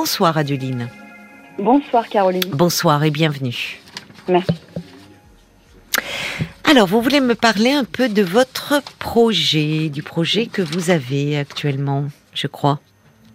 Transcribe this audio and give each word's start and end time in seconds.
Bonsoir 0.00 0.38
Adeline. 0.38 0.88
Bonsoir 1.58 2.08
Caroline. 2.08 2.50
Bonsoir 2.54 3.04
et 3.04 3.10
bienvenue. 3.10 3.78
Merci. 4.28 4.54
Alors, 6.64 6.86
vous 6.86 7.02
voulez 7.02 7.20
me 7.20 7.34
parler 7.34 7.72
un 7.72 7.84
peu 7.84 8.08
de 8.08 8.22
votre 8.22 8.82
projet, 8.98 9.90
du 9.90 10.02
projet 10.02 10.46
que 10.46 10.62
vous 10.62 10.88
avez 10.88 11.36
actuellement, 11.36 12.06
je 12.32 12.46
crois. 12.46 12.80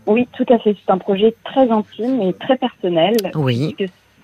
Oui, 0.08 0.28
tout 0.36 0.46
à 0.52 0.58
fait. 0.58 0.76
C'est 0.84 0.92
un 0.92 0.98
projet 0.98 1.36
très 1.44 1.70
intime 1.70 2.24
et 2.24 2.34
très 2.34 2.58
personnel. 2.58 3.16
Oui. 3.36 3.76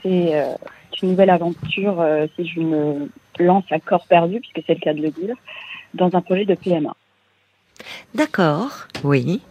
c'est 0.02 0.34
euh, 0.34 0.56
une 1.04 1.10
nouvelle 1.10 1.30
aventure 1.30 2.02
euh, 2.02 2.26
si 2.36 2.48
je 2.48 2.60
me 2.60 3.08
lance 3.38 3.66
à 3.70 3.80
corps 3.80 4.08
perdu, 4.08 4.40
puisque 4.40 4.66
c'est 4.66 4.74
le 4.74 4.80
cas 4.80 4.96
de 4.96 5.02
le 5.04 5.12
dire, 5.12 5.36
dans 5.94 6.10
un 6.16 6.22
projet 6.22 6.46
de 6.46 6.56
PMA. 6.56 6.96
D'accord, 8.16 8.88
oui. 9.04 9.42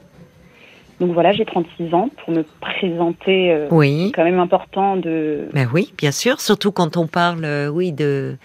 Donc 1.00 1.12
voilà, 1.12 1.32
j'ai 1.32 1.46
36 1.46 1.94
ans 1.94 2.10
pour 2.18 2.34
me 2.34 2.44
présenter. 2.60 3.52
Euh, 3.52 3.68
oui. 3.70 4.06
C'est 4.06 4.12
quand 4.12 4.24
même 4.24 4.38
important 4.38 4.96
de. 4.96 5.48
Ben 5.54 5.66
oui, 5.72 5.92
bien 5.96 6.12
sûr, 6.12 6.40
surtout 6.40 6.72
quand 6.72 6.98
on 6.98 7.06
parle, 7.06 7.44
euh, 7.44 7.68
oui, 7.68 7.92
de 7.92 8.36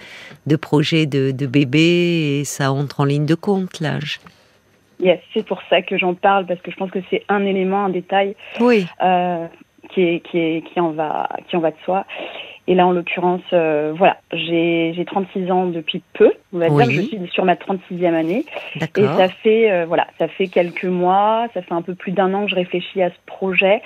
de 0.47 0.55
projet 0.55 1.05
de, 1.05 1.31
de 1.31 1.45
bébé 1.47 2.39
et 2.39 2.43
ça 2.45 2.71
entre 2.71 3.01
en 3.01 3.05
ligne 3.05 3.25
de 3.25 3.35
compte 3.35 3.81
l'âge. 3.81 4.21
Yes, 5.01 5.19
c'est 5.33 5.45
pour 5.45 5.59
ça 5.69 5.81
que 5.81 5.97
j'en 5.97 6.13
parle 6.13 6.45
parce 6.45 6.61
que 6.61 6.71
je 6.71 6.77
pense 6.77 6.89
que 6.91 6.99
c'est 7.09 7.23
un 7.27 7.43
élément, 7.45 7.85
un 7.85 7.89
détail. 7.89 8.35
Oui. 8.61 8.85
Euh, 9.03 9.45
qui 9.89 10.01
est, 10.01 10.19
qui 10.21 10.37
est, 10.39 10.61
qui 10.61 10.79
en 10.79 10.91
va, 10.91 11.29
qui 11.47 11.55
en 11.55 11.59
va 11.59 11.71
de 11.71 11.77
soi. 11.83 12.05
Et 12.67 12.73
là, 12.73 12.87
en 12.87 12.91
l'occurrence, 12.91 13.43
euh, 13.53 13.93
voilà, 13.95 14.17
j'ai 14.31 15.05
36 15.05 15.51
ans 15.51 15.67
depuis 15.67 16.01
peu, 16.13 16.31
on 16.51 16.57
va 16.57 16.69
dire, 16.69 16.89
je 16.89 17.01
suis 17.01 17.27
sur 17.27 17.45
ma 17.45 17.55
36e 17.55 18.13
année. 18.13 18.43
Et 18.97 19.03
ça 19.03 19.29
fait, 19.29 19.71
euh, 19.71 19.85
voilà, 19.85 20.07
ça 20.17 20.27
fait 20.27 20.47
quelques 20.47 20.85
mois, 20.85 21.47
ça 21.53 21.61
fait 21.61 21.73
un 21.73 21.83
peu 21.83 21.93
plus 21.93 22.11
d'un 22.11 22.33
an 22.33 22.45
que 22.45 22.51
je 22.51 22.55
réfléchis 22.55 23.03
à 23.03 23.09
ce 23.09 23.15
projet, 23.27 23.83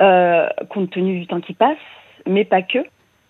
euh, 0.00 0.46
compte 0.68 0.90
tenu 0.90 1.18
du 1.18 1.26
temps 1.26 1.40
qui 1.40 1.54
passe, 1.54 1.76
mais 2.26 2.44
pas 2.44 2.62
que. 2.62 2.78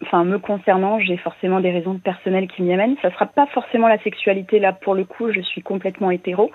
Enfin, 0.03 0.25
me 0.25 0.39
concernant, 0.39 0.99
j'ai 0.99 1.17
forcément 1.17 1.61
des 1.61 1.71
raisons 1.71 1.95
personnelles 1.95 2.49
qui 2.49 2.63
m'y 2.63 2.75
amènent. 2.75 2.97
Ça 3.01 3.11
sera 3.13 3.27
pas 3.27 3.47
forcément 3.47 3.89
la 3.89 3.99
sexualité, 4.01 4.59
là, 4.59 4.73
pour 4.73 4.95
le 4.95 5.05
coup, 5.05 5.33
je 5.33 5.41
suis 5.41 5.63
complètement 5.63 6.11
hétéro, 6.11 6.51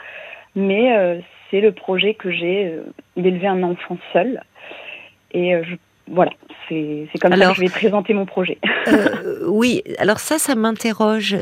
mais 0.55 0.95
euh, 0.95 1.19
c'est 1.49 1.61
le 1.61 1.72
projet 1.72 2.13
que 2.13 2.29
j'ai 2.29 2.77
d'élever 3.16 3.47
un 3.47 3.63
enfant 3.63 3.97
seul. 4.13 4.44
Et 5.31 5.53
je 5.63 5.75
voilà, 6.09 6.31
c'est 6.69 7.08
comme 7.22 7.36
ça 7.36 7.47
que 7.50 7.55
je 7.55 7.61
vais 7.61 7.69
présenter 7.69 8.13
mon 8.13 8.25
projet. 8.25 8.58
euh, 8.88 9.45
oui, 9.47 9.83
alors 9.97 10.19
ça, 10.19 10.39
ça 10.39 10.55
m'interroge, 10.55 11.36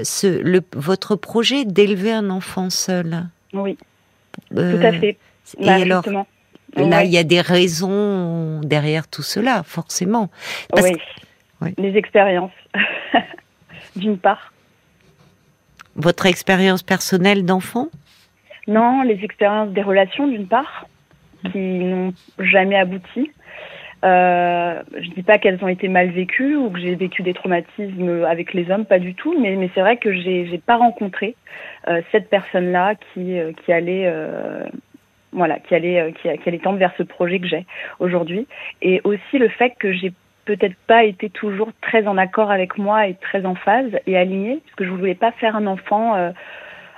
votre 0.74 1.16
projet 1.16 1.66
d'élever 1.66 2.12
un 2.12 2.30
enfant 2.30 2.70
seul. 2.70 3.28
Oui, 3.54 3.78
euh, 4.56 4.80
tout 4.80 4.86
à 4.86 4.92
fait. 4.92 5.18
Et 5.60 5.66
bah, 5.66 5.76
alors, 5.76 6.04
là, 6.76 7.04
il 7.04 7.12
y 7.12 7.18
a 7.18 7.24
des 7.24 7.42
raisons 7.42 8.62
derrière 8.62 9.08
tout 9.08 9.24
cela, 9.24 9.64
forcément. 9.64 10.30
oui. 10.74 10.94
les 11.78 11.96
expériences, 11.98 12.52
d'une 13.96 14.18
part. 14.18 14.52
Votre 15.96 16.26
expérience 16.26 16.84
personnelle 16.84 17.46
d'enfant? 17.46 17.88
Non, 18.68 19.04
les 19.04 19.24
expériences 19.24 19.70
des 19.70 19.84
relations, 19.84 20.28
d'une 20.28 20.48
part, 20.48 20.88
qui 21.52 21.60
n'ont 21.60 22.14
jamais 22.40 22.76
abouti. 22.76 23.32
Euh, 24.04 24.84
je 25.00 25.10
dis 25.12 25.24
pas 25.24 25.38
qu'elles 25.38 25.64
ont 25.64 25.68
été 25.68 25.88
mal 25.88 26.10
vécues 26.10 26.56
ou 26.56 26.70
que 26.70 26.80
j'ai 26.80 26.96
vécu 26.96 27.24
des 27.24 27.34
traumatismes 27.34 28.26
avec 28.26 28.54
les 28.54 28.70
hommes, 28.70 28.86
pas 28.86 29.00
du 29.00 29.16
tout, 29.16 29.36
mais, 29.40 29.56
mais 29.56 29.70
c'est 29.74 29.82
vrai 29.82 29.98
que 29.98 30.14
j'ai 30.14 30.46
j'ai 30.48 30.58
pas 30.58 30.78
rencontré 30.78 31.36
euh, 31.88 32.02
cette 32.12 32.30
personne-là 32.30 32.96
qui 32.96 33.40
euh, 33.40 33.52
qui 33.64 33.72
allait 33.72 34.06
euh, 34.06 34.64
voilà 35.32 35.60
qui 35.60 35.74
allait 35.76 36.00
euh, 36.00 36.12
qui, 36.12 36.38
qui 36.38 36.50
allait 36.50 36.60
tendre 36.60 36.78
vers 36.78 36.94
ce 36.98 37.04
projet 37.04 37.40
que 37.40 37.48
j'ai 37.48 37.66
aujourd'hui. 38.00 38.48
Et 38.82 39.02
aussi 39.04 39.38
le 39.40 39.48
fait 39.50 39.74
que 39.80 39.92
j'ai 39.92 40.14
peut-être 40.46 40.76
pas 40.86 41.04
été 41.04 41.30
toujours 41.30 41.70
très 41.82 42.06
en 42.06 42.18
accord 42.18 42.52
avec 42.52 42.78
moi 42.78 43.08
et 43.08 43.16
très 43.16 43.46
en 43.46 43.56
phase 43.56 43.92
et 44.06 44.18
alignée 44.18 44.60
parce 44.64 44.76
que 44.76 44.86
je 44.86 44.92
voulais 44.92 45.16
pas 45.16 45.32
faire 45.32 45.56
un 45.56 45.66
enfant 45.66 46.14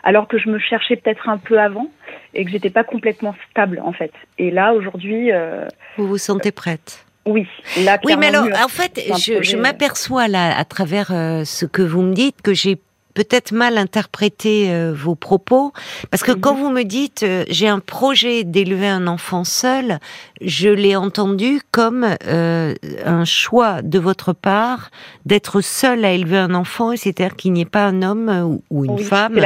alors 0.07 0.29
que 0.29 0.39
je 0.39 0.47
me 0.47 0.57
cherchais 0.57 0.95
peut-être 0.95 1.27
un 1.27 1.37
peu 1.37 1.59
avant 1.59 1.87
et 2.33 2.45
que 2.45 2.49
j'étais 2.51 2.69
pas 2.69 2.85
complètement 2.85 3.35
stable 3.51 3.81
en 3.83 3.91
fait. 3.91 4.13
Et 4.37 4.51
là 4.51 4.73
aujourd'hui, 4.73 5.33
euh, 5.33 5.67
vous 5.97 6.07
vous 6.07 6.17
sentez 6.17 6.53
prête 6.53 7.05
Oui, 7.25 7.45
là. 7.83 7.99
Oui, 8.05 8.15
mais 8.17 8.27
alors 8.27 8.45
en 8.63 8.69
fait, 8.69 9.01
je, 9.17 9.43
je 9.43 9.57
m'aperçois 9.57 10.29
là 10.29 10.57
à 10.57 10.63
travers 10.63 11.11
euh, 11.11 11.43
ce 11.43 11.65
que 11.65 11.81
vous 11.81 12.03
me 12.03 12.13
dites 12.13 12.41
que 12.41 12.53
j'ai 12.53 12.77
peut-être 13.17 13.51
mal 13.51 13.79
interprété 13.79 14.71
euh, 14.71 14.93
vos 14.95 15.15
propos, 15.15 15.73
parce 16.11 16.21
que 16.21 16.31
quand 16.33 16.53
mhm. 16.53 16.59
vous 16.59 16.69
me 16.69 16.83
dites 16.83 17.23
euh, 17.23 17.45
j'ai 17.49 17.67
un 17.67 17.79
projet 17.79 18.43
d'élever 18.43 18.87
un 18.87 19.07
enfant 19.07 19.43
seul, 19.43 19.97
je 20.39 20.69
l'ai 20.69 20.95
entendu 20.95 21.59
comme 21.71 22.05
euh, 22.27 22.75
un 23.03 23.25
choix 23.25 23.81
de 23.81 23.97
votre 23.97 24.33
part 24.33 24.91
d'être 25.25 25.61
seul 25.61 26.05
à 26.05 26.11
élever 26.11 26.37
un 26.37 26.53
enfant, 26.53 26.95
c'est-à-dire 26.95 27.35
qu'il 27.35 27.53
n'y 27.53 27.61
ait 27.61 27.65
pas 27.65 27.87
un 27.87 28.03
homme 28.03 28.59
ou 28.69 28.85
une 28.85 28.99
femme 28.99 29.39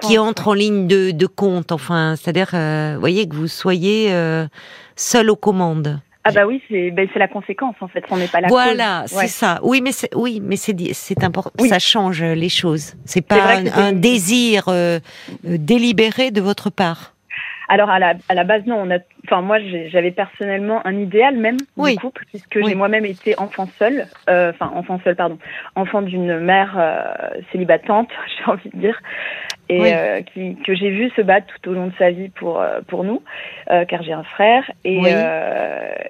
qui 0.00 0.16
entre 0.16 0.48
en 0.48 0.54
ligne 0.54 0.86
de, 0.86 1.10
de 1.10 1.26
compte. 1.26 1.70
Enfin, 1.70 2.14
c'est-à-dire, 2.16 2.98
voyez 2.98 3.28
que 3.28 3.34
vous 3.36 3.46
soyez 3.46 4.10
seul 4.96 5.28
aux 5.28 5.36
commandes. 5.36 6.00
Ah 6.24 6.32
bah 6.32 6.46
oui, 6.46 6.60
c'est 6.68 6.90
ben 6.90 7.08
c'est 7.12 7.18
la 7.18 7.28
conséquence 7.28 7.76
en 7.80 7.88
fait, 7.88 8.04
on 8.10 8.16
n'est 8.16 8.28
pas 8.28 8.40
la 8.40 8.48
Voilà, 8.48 9.04
c'est 9.06 9.28
ça. 9.28 9.60
Oui, 9.62 9.80
mais 9.80 9.92
c'est 9.92 10.14
oui, 10.14 10.40
mais 10.42 10.56
c'est 10.56 10.76
c'est 10.92 11.24
important, 11.24 11.64
ça 11.64 11.78
change 11.78 12.22
les 12.22 12.48
choses. 12.48 12.94
C'est 13.04 13.22
pas 13.22 13.56
un, 13.56 13.92
désir 13.92 14.64
euh, 14.68 14.98
euh, 15.46 15.56
délibéré 15.58 16.30
de 16.30 16.40
votre 16.40 16.70
part. 16.70 17.14
Alors 17.68 17.90
à 17.90 17.98
la, 17.98 18.14
à 18.28 18.34
la 18.34 18.44
base 18.44 18.64
non, 18.66 18.76
on 18.80 18.90
a, 18.90 18.98
enfin 19.26 19.42
moi 19.42 19.58
j'avais 19.88 20.10
personnellement 20.10 20.86
un 20.86 20.98
idéal 20.98 21.36
même 21.36 21.58
du 21.76 21.96
couple 21.96 22.24
puisque 22.26 22.64
j'ai 22.64 22.74
moi-même 22.74 23.04
été 23.04 23.38
enfant 23.38 23.68
seul, 23.78 24.06
euh, 24.30 24.50
enfin 24.50 24.72
enfant 24.74 24.98
seul 25.04 25.16
pardon, 25.16 25.38
enfant 25.76 26.00
d'une 26.00 26.38
mère 26.38 26.76
euh, 26.78 27.40
célibatante, 27.52 28.08
j'ai 28.38 28.50
envie 28.50 28.70
de 28.70 28.78
dire, 28.78 28.98
et 29.68 29.94
euh, 29.94 30.22
qui, 30.22 30.56
que 30.64 30.74
j'ai 30.74 30.90
vu 30.90 31.10
se 31.10 31.20
battre 31.20 31.46
tout 31.46 31.70
au 31.70 31.74
long 31.74 31.88
de 31.88 31.92
sa 31.98 32.10
vie 32.10 32.30
pour 32.30 32.60
euh, 32.60 32.80
pour 32.88 33.04
nous, 33.04 33.22
euh, 33.70 33.84
car 33.84 34.02
j'ai 34.02 34.14
un 34.14 34.22
frère 34.22 34.64
et 34.84 35.02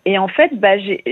et 0.04 0.18
en 0.18 0.28
fait 0.28 0.54
bah 0.54 0.78
j'ai, 0.78 1.02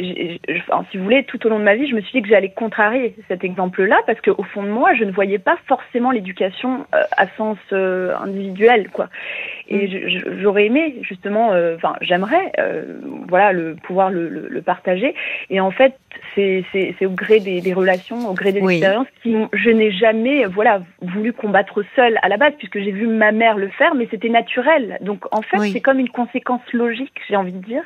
si 0.90 0.96
vous 0.96 1.02
voulez 1.04 1.24
tout 1.24 1.44
au 1.44 1.50
long 1.50 1.58
de 1.58 1.64
ma 1.64 1.74
vie 1.74 1.88
je 1.88 1.94
me 1.94 2.00
suis 2.02 2.20
dit 2.20 2.22
que 2.22 2.28
j'allais 2.28 2.50
contrarier 2.50 3.16
cet 3.26 3.42
exemple-là 3.42 3.96
parce 4.06 4.20
que 4.20 4.30
au 4.30 4.44
fond 4.44 4.62
de 4.62 4.68
moi 4.68 4.94
je 4.94 5.04
ne 5.04 5.10
voyais 5.10 5.38
pas 5.38 5.58
forcément 5.66 6.12
l'éducation 6.12 6.86
à 6.92 7.26
sens 7.36 7.58
individuel 7.72 8.90
quoi 8.90 9.08
et 9.68 9.88
mm. 9.88 10.40
j'aurais 10.40 10.66
aimé 10.66 10.96
justement, 11.02 11.52
euh, 11.52 11.76
enfin 11.76 11.94
j'aimerais, 12.00 12.52
euh, 12.58 13.00
voilà, 13.28 13.52
le 13.52 13.74
pouvoir 13.74 14.10
le, 14.10 14.28
le, 14.28 14.62
partager. 14.62 15.14
Et 15.50 15.60
en 15.60 15.70
fait, 15.70 15.94
c'est 16.34 16.64
au 17.04 17.10
gré 17.10 17.40
des, 17.40 17.60
des, 17.60 17.72
relations, 17.72 18.28
au 18.28 18.34
gré 18.34 18.52
des 18.52 18.60
expériences, 18.60 19.06
qui 19.22 19.36
je 19.52 19.70
n'ai 19.70 19.92
jamais, 19.92 20.44
voilà, 20.46 20.82
voulu 21.00 21.32
combattre 21.32 21.82
seule 21.94 22.18
à 22.22 22.28
la 22.28 22.36
base, 22.36 22.52
puisque 22.58 22.78
j'ai 22.78 22.92
vu 22.92 23.06
ma 23.06 23.32
mère 23.32 23.56
le 23.56 23.68
faire, 23.68 23.94
mais 23.94 24.08
c'était 24.10 24.28
naturel. 24.28 24.98
Donc 25.00 25.24
en 25.32 25.42
fait, 25.42 25.58
c'est 25.72 25.80
comme 25.80 25.98
une 25.98 26.08
conséquence 26.08 26.62
logique, 26.72 27.20
j'ai 27.28 27.36
envie 27.36 27.52
de 27.52 27.64
dire, 27.64 27.82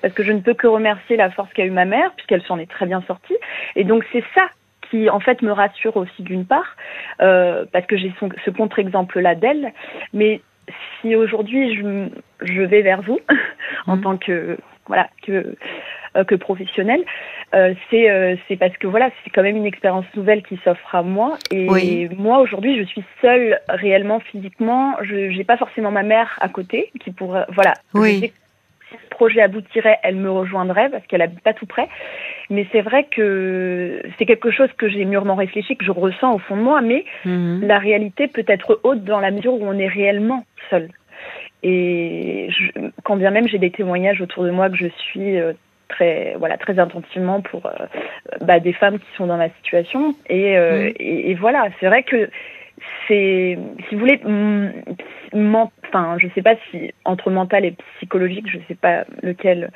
parce 0.00 0.14
que 0.14 0.22
je 0.22 0.32
ne 0.32 0.40
peux 0.40 0.54
que 0.54 0.66
remercier 0.66 1.16
la 1.16 1.30
force 1.30 1.52
qu'a 1.52 1.64
eu 1.64 1.70
ma 1.70 1.84
mère, 1.84 2.12
puisqu'elle 2.16 2.42
s'en 2.42 2.58
est 2.58 2.70
très 2.70 2.86
bien 2.86 3.02
sortie. 3.06 3.36
Et 3.76 3.84
donc 3.84 4.04
c'est 4.12 4.24
ça 4.34 4.48
qui 4.92 5.08
en 5.08 5.20
fait 5.20 5.42
me 5.42 5.52
rassure 5.52 5.96
aussi 5.96 6.22
d'une 6.22 6.44
part, 6.44 6.76
euh, 7.20 7.64
parce 7.72 7.86
que 7.86 7.96
j'ai 7.96 8.12
ce 8.44 8.50
contre-exemple-là 8.50 9.34
d'elle, 9.34 9.72
mais 10.12 10.42
si 11.00 11.16
aujourd'hui 11.16 11.74
je, 11.76 12.08
je, 12.40 12.62
vais 12.62 12.82
vers 12.82 13.02
vous 13.02 13.20
en 13.86 13.96
mhm. 13.96 14.02
tant 14.02 14.16
que 14.16 14.56
voilà 14.86 15.08
que 15.22 15.56
euh, 16.14 16.24
que 16.24 16.34
professionnel, 16.34 17.02
euh, 17.54 17.72
c'est 17.88 18.10
euh, 18.10 18.36
c'est 18.46 18.56
parce 18.56 18.76
que 18.76 18.86
voilà 18.86 19.10
c'est 19.24 19.30
quand 19.30 19.42
même 19.42 19.56
une 19.56 19.66
expérience 19.66 20.04
nouvelle 20.14 20.42
qui 20.42 20.58
s'offre 20.62 20.94
à 20.94 21.02
moi. 21.02 21.38
Et 21.50 22.08
moi 22.16 22.40
aujourd'hui 22.40 22.78
je 22.78 22.84
suis 22.84 23.02
seule 23.22 23.60
réellement 23.68 24.20
physiquement, 24.20 24.94
je 25.02 25.30
j'ai 25.30 25.44
pas 25.44 25.56
forcément 25.56 25.90
ma 25.90 26.02
mère 26.02 26.38
à 26.40 26.48
côté 26.48 26.90
qui 27.00 27.12
pourrait 27.12 27.46
voilà 27.54 27.74
oui 27.94 28.32
ce 28.92 29.08
projet 29.10 29.40
aboutirait, 29.40 29.98
elle 30.02 30.16
me 30.16 30.30
rejoindrait 30.30 30.90
parce 30.90 31.06
qu'elle 31.06 31.22
habite 31.22 31.40
pas 31.40 31.54
tout 31.54 31.66
près. 31.66 31.88
Mais 32.50 32.66
c'est 32.72 32.80
vrai 32.80 33.04
que 33.04 34.02
c'est 34.18 34.26
quelque 34.26 34.50
chose 34.50 34.70
que 34.76 34.88
j'ai 34.88 35.04
mûrement 35.04 35.34
réfléchi, 35.34 35.76
que 35.76 35.84
je 35.84 35.90
ressens 35.90 36.34
au 36.34 36.38
fond 36.38 36.56
de 36.56 36.62
moi, 36.62 36.80
mais 36.80 37.04
mhm. 37.24 37.60
la 37.62 37.78
réalité 37.78 38.28
peut 38.28 38.44
être 38.46 38.80
haute 38.82 39.04
dans 39.04 39.20
la 39.20 39.30
mesure 39.30 39.54
où 39.54 39.64
on 39.64 39.78
est 39.78 39.88
réellement 39.88 40.44
seul. 40.70 40.88
Et 41.62 42.48
quand 43.04 43.16
bien 43.16 43.30
même 43.30 43.46
j'ai 43.46 43.58
des 43.58 43.70
témoignages 43.70 44.20
autour 44.20 44.44
de 44.44 44.50
moi 44.50 44.68
que 44.68 44.76
je 44.76 44.88
suis 44.88 45.38
euh, 45.38 45.52
très 45.88 46.34
voilà 46.38 46.56
très 46.56 46.78
attentivement 46.80 47.40
pour 47.40 47.66
euh, 47.66 47.86
bah, 48.40 48.58
des 48.58 48.72
femmes 48.72 48.98
qui 48.98 49.06
sont 49.16 49.26
dans 49.26 49.36
ma 49.36 49.48
situation 49.50 50.14
et, 50.28 50.58
euh, 50.58 50.86
mhm. 50.86 50.92
et 50.98 51.34
voilà 51.34 51.68
c'est 51.78 51.86
vrai 51.86 52.02
que 52.02 52.28
c'est, 53.06 53.58
si 53.88 53.94
vous 53.94 54.00
voulez, 54.00 54.20
enfin, 55.84 56.16
je 56.18 56.28
sais 56.34 56.42
pas 56.42 56.54
si 56.70 56.92
entre 57.04 57.30
mental 57.30 57.64
et 57.64 57.74
psychologique, 57.96 58.46
je 58.48 58.58
sais 58.68 58.74
pas 58.74 59.04
lequel 59.22 59.70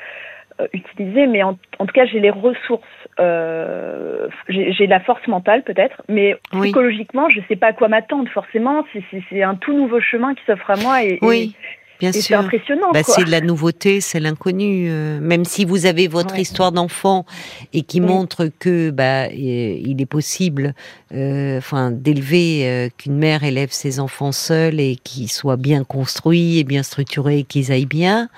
euh, 0.60 0.66
utiliser, 0.72 1.26
mais 1.26 1.42
en, 1.42 1.54
tout 1.54 1.92
cas, 1.92 2.06
j'ai 2.06 2.20
les 2.20 2.30
ressources, 2.30 2.86
euh, 3.20 4.28
j'ai 4.48 4.86
la 4.86 5.00
force 5.00 5.26
mentale 5.26 5.62
peut-être, 5.62 6.02
mais 6.08 6.36
psychologiquement, 6.52 7.28
je 7.28 7.40
sais 7.48 7.56
pas 7.56 7.68
à 7.68 7.72
quoi 7.72 7.88
m'attendre 7.88 8.28
forcément. 8.30 8.84
C'est 9.30 9.42
un 9.42 9.54
tout 9.54 9.74
nouveau 9.74 10.00
chemin 10.00 10.34
qui 10.34 10.42
s'offre 10.46 10.70
à 10.70 10.76
moi 10.76 11.02
et, 11.02 11.18
oui. 11.22 11.54
Bien 11.98 12.12
sûr. 12.12 12.22
C'est 12.22 12.34
impressionnant. 12.34 12.92
Bah, 12.92 13.02
c'est 13.02 13.24
de 13.24 13.30
la 13.30 13.40
nouveauté, 13.40 14.00
c'est 14.00 14.20
l'inconnu. 14.20 14.88
Euh, 14.90 15.18
même 15.20 15.44
si 15.44 15.64
vous 15.64 15.86
avez 15.86 16.08
votre 16.08 16.38
histoire 16.38 16.72
d'enfant 16.72 17.24
et 17.72 17.82
qui 17.82 18.00
montre 18.00 18.50
que 18.58 18.90
bah 18.90 19.28
il 19.28 20.00
est 20.00 20.06
possible, 20.06 20.74
euh, 21.14 21.58
enfin 21.58 21.90
d'élever 21.90 22.62
euh, 22.64 22.88
qu'une 22.96 23.16
mère 23.16 23.44
élève 23.44 23.70
ses 23.70 24.00
enfants 24.00 24.32
seule 24.32 24.80
et 24.80 24.96
qu'ils 24.96 25.30
soient 25.30 25.56
bien 25.56 25.84
construits 25.84 26.58
et 26.58 26.64
bien 26.64 26.82
structurés, 26.82 27.44
qu'ils 27.44 27.72
aillent 27.72 27.86
bien. 27.86 28.28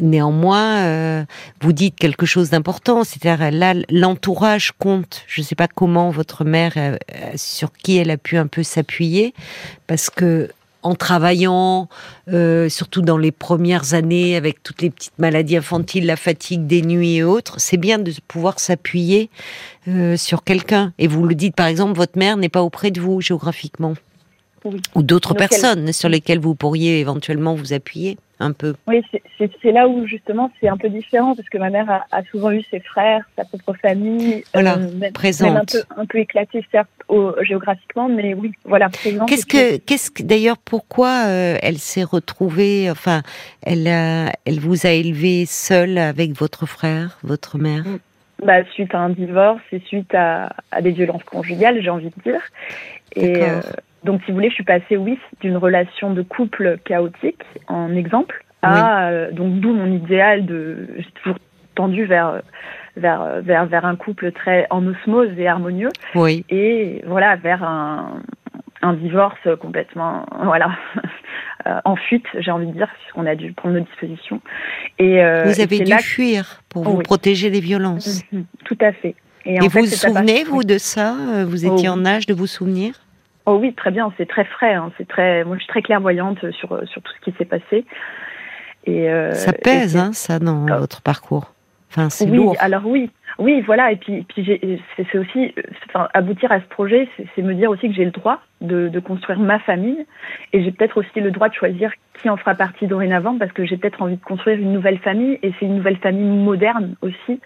néanmoins, 0.00 1.24
vous 1.60 1.72
dites 1.72 1.96
quelque 1.96 2.26
chose 2.26 2.50
d'important, 2.50 3.02
c'est-à-dire 3.04 3.50
là 3.50 3.74
l'entourage 3.90 4.72
compte. 4.78 5.24
Je 5.26 5.40
ne 5.40 5.46
sais 5.46 5.56
pas 5.56 5.68
comment 5.68 6.10
votre 6.10 6.44
mère, 6.44 6.74
sur 7.34 7.72
qui 7.72 7.96
elle 7.96 8.10
a 8.10 8.16
pu 8.16 8.36
un 8.36 8.46
peu 8.46 8.62
s'appuyer, 8.62 9.34
parce 9.86 10.08
que 10.10 10.50
en 10.84 10.94
travaillant, 10.94 11.88
euh, 12.32 12.68
surtout 12.68 13.00
dans 13.00 13.16
les 13.16 13.32
premières 13.32 13.94
années, 13.94 14.36
avec 14.36 14.62
toutes 14.62 14.82
les 14.82 14.90
petites 14.90 15.18
maladies 15.18 15.56
infantiles, 15.56 16.06
la 16.06 16.16
fatigue 16.16 16.66
des 16.66 16.82
nuits 16.82 17.16
et 17.16 17.22
autres, 17.24 17.56
c'est 17.58 17.78
bien 17.78 17.98
de 17.98 18.12
pouvoir 18.28 18.60
s'appuyer 18.60 19.30
euh, 19.88 20.16
sur 20.16 20.44
quelqu'un. 20.44 20.92
Et 20.98 21.08
vous 21.08 21.26
le 21.26 21.34
dites, 21.34 21.56
par 21.56 21.66
exemple, 21.66 21.96
votre 21.96 22.18
mère 22.18 22.36
n'est 22.36 22.50
pas 22.50 22.62
auprès 22.62 22.90
de 22.90 23.00
vous 23.00 23.20
géographiquement. 23.20 23.94
Ou 24.94 25.02
d'autres 25.02 25.34
personnes 25.34 25.92
sur 25.92 26.08
lesquelles 26.08 26.38
vous 26.38 26.54
pourriez 26.54 27.00
éventuellement 27.00 27.54
vous 27.54 27.72
appuyer 27.74 28.16
un 28.40 28.52
peu. 28.52 28.74
Oui, 28.86 29.02
c'est 29.38 29.72
là 29.72 29.88
où 29.88 30.06
justement 30.06 30.50
c'est 30.60 30.68
un 30.68 30.76
peu 30.76 30.88
différent 30.88 31.34
parce 31.34 31.48
que 31.48 31.58
ma 31.58 31.70
mère 31.70 32.04
a, 32.10 32.22
souvent 32.24 32.50
eu 32.50 32.62
ses 32.70 32.80
frères, 32.80 33.24
sa 33.36 33.44
propre 33.44 33.74
famille, 33.74 34.44
voilà, 34.52 34.78
euh, 34.78 35.10
présente. 35.12 35.56
un 35.56 35.64
peu, 35.64 35.82
un 35.96 36.06
peu 36.06 36.18
éclatée 36.18 36.64
certes 36.70 36.88
géographiquement, 37.42 38.08
mais 38.08 38.34
oui, 38.34 38.52
voilà. 38.64 38.88
Qu'est-ce 39.26 39.46
que, 39.46 39.76
qu'est-ce 39.76 40.10
que 40.10 40.22
d'ailleurs 40.22 40.58
pourquoi 40.58 41.26
euh, 41.26 41.56
elle 41.62 41.78
s'est 41.78 42.04
retrouvée, 42.04 42.90
enfin, 42.90 43.22
elle 43.62 43.86
a, 43.86 44.32
elle 44.44 44.58
vous 44.58 44.86
a 44.86 44.90
élevé 44.90 45.44
seule 45.46 45.98
avec 45.98 46.32
votre 46.32 46.66
frère, 46.66 47.18
votre 47.22 47.58
mère? 47.58 47.84
Mm. 47.86 47.98
Bah, 48.42 48.64
suite 48.72 48.94
à 48.94 48.98
un 48.98 49.10
divorce 49.10 49.62
et 49.70 49.80
suite 49.86 50.12
à, 50.12 50.52
à 50.72 50.82
des 50.82 50.90
violences 50.90 51.22
conjugales, 51.22 51.80
j'ai 51.80 51.88
envie 51.88 52.10
de 52.10 52.30
dire. 52.30 52.42
Et 53.14 53.42
euh, 53.42 53.60
donc, 54.04 54.20
si 54.24 54.30
vous 54.30 54.36
voulez, 54.36 54.50
je 54.50 54.54
suis 54.54 54.64
passée, 54.64 54.96
oui, 54.96 55.18
d'une 55.40 55.56
relation 55.56 56.12
de 56.12 56.22
couple 56.22 56.78
chaotique, 56.84 57.42
en 57.68 57.94
exemple, 57.94 58.44
à 58.62 59.08
euh, 59.08 59.30
donc 59.32 59.60
d'où 59.60 59.72
mon 59.72 59.90
idéal 59.90 60.44
de, 60.46 60.88
j'ai 60.96 61.10
toujours 61.22 61.38
tendu 61.74 62.04
vers 62.04 62.40
vers 62.96 63.40
vers 63.42 63.66
vers 63.66 63.84
un 63.84 63.96
couple 63.96 64.32
très 64.32 64.66
en 64.70 64.86
osmose 64.86 65.30
et 65.38 65.48
harmonieux. 65.48 65.90
Oui. 66.14 66.44
Et 66.50 67.02
voilà, 67.06 67.36
vers 67.36 67.62
un 67.64 68.20
un 68.82 68.92
divorce 68.92 69.48
complètement, 69.60 70.26
voilà, 70.44 70.76
euh, 71.66 71.80
en 71.86 71.96
fuite, 71.96 72.26
j'ai 72.38 72.50
envie 72.50 72.66
de 72.66 72.72
dire, 72.72 72.88
puisqu'on 73.00 73.26
a 73.26 73.34
dû 73.34 73.52
prendre 73.52 73.76
nos 73.76 73.84
dispositions. 73.84 74.42
Et 74.98 75.24
euh, 75.24 75.44
vous 75.44 75.60
avez 75.60 75.80
dû 75.80 75.92
fuir 75.98 76.62
pour 76.68 76.84
vous 76.84 76.98
protéger 76.98 77.50
des 77.50 77.60
violences. 77.60 78.22
Mhm, 78.30 78.44
tout 78.64 78.78
à 78.80 78.92
fait. 78.92 79.14
Et, 79.46 79.58
vous 79.60 79.80
vous 79.80 79.86
souvenez, 79.86 80.44
vous, 80.44 80.64
de 80.64 80.78
ça 80.78 81.14
Vous 81.46 81.66
étiez 81.66 81.88
oh 81.88 81.92
en 81.92 82.04
âge 82.06 82.26
de 82.26 82.34
vous 82.34 82.46
souvenir? 82.46 83.03
Oh 83.46 83.58
oui, 83.60 83.74
très 83.74 83.90
bien, 83.90 84.12
c'est 84.16 84.26
très 84.28 84.44
frais. 84.44 84.74
Hein. 84.74 84.90
C'est 84.96 85.06
très, 85.06 85.44
moi, 85.44 85.56
je 85.56 85.62
suis 85.62 85.68
très 85.68 85.82
clairvoyante 85.82 86.38
sur 86.52 86.80
sur 86.88 87.02
tout 87.02 87.12
ce 87.20 87.30
qui 87.30 87.36
s'est 87.36 87.44
passé. 87.44 87.84
Et 88.86 89.10
euh, 89.10 89.32
ça 89.32 89.52
pèse, 89.52 89.96
hein, 89.96 90.12
ça, 90.12 90.38
dans 90.38 90.66
oh. 90.68 90.78
votre 90.78 91.02
parcours. 91.02 91.52
Enfin, 91.90 92.10
c'est 92.10 92.28
oui, 92.28 92.38
lourd. 92.38 92.56
alors 92.58 92.84
oui, 92.86 93.08
oui, 93.38 93.60
voilà. 93.60 93.92
Et 93.92 93.96
puis, 93.96 94.24
puis 94.24 94.60
c'est 94.96 95.18
aussi, 95.18 95.54
enfin, 95.88 96.08
aboutir 96.12 96.50
à 96.50 96.60
ce 96.60 96.66
projet, 96.66 97.08
c'est 97.34 97.42
me 97.42 97.54
dire 97.54 97.70
aussi 97.70 97.88
que 97.88 97.94
j'ai 97.94 98.04
le 98.04 98.10
droit 98.10 98.40
de, 98.60 98.88
de, 98.88 99.00
construire 99.00 99.38
ma 99.38 99.60
famille, 99.60 100.04
et 100.52 100.64
j'ai 100.64 100.72
peut-être 100.72 100.98
aussi 100.98 101.20
le 101.20 101.30
droit 101.30 101.48
de 101.48 101.54
choisir 101.54 101.92
qui 102.20 102.28
en 102.28 102.36
fera 102.36 102.56
partie 102.56 102.88
dorénavant, 102.88 103.38
parce 103.38 103.52
que 103.52 103.64
j'ai 103.64 103.76
peut-être 103.76 104.02
envie 104.02 104.16
de 104.16 104.24
construire 104.24 104.58
une 104.58 104.72
nouvelle 104.72 104.98
famille, 104.98 105.38
et 105.42 105.52
c'est 105.58 105.66
une 105.66 105.76
nouvelle 105.76 105.98
famille 105.98 106.28
moderne 106.28 106.96
aussi. 107.00 107.40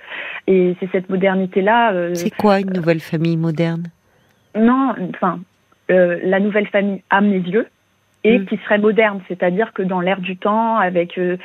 Et 0.46 0.74
c'est 0.80 0.90
cette 0.92 1.10
modernité-là. 1.10 1.92
Euh, 1.92 2.14
c'est 2.14 2.34
quoi 2.34 2.60
une 2.60 2.72
nouvelle 2.72 3.00
famille 3.00 3.36
moderne? 3.36 3.88
Non, 4.54 4.94
enfin, 5.14 5.40
euh, 5.90 6.18
la 6.22 6.40
nouvelle 6.40 6.68
famille 6.68 7.02
à 7.10 7.20
mes 7.20 7.38
yeux 7.38 7.66
et 8.24 8.38
mm. 8.38 8.46
qui 8.46 8.56
serait 8.58 8.78
moderne, 8.78 9.20
c'est-à-dire 9.28 9.72
que 9.72 9.82
dans 9.82 10.00
l'air 10.00 10.20
du 10.20 10.36
temps, 10.36 10.76
avec 10.76 11.16
euh, 11.18 11.36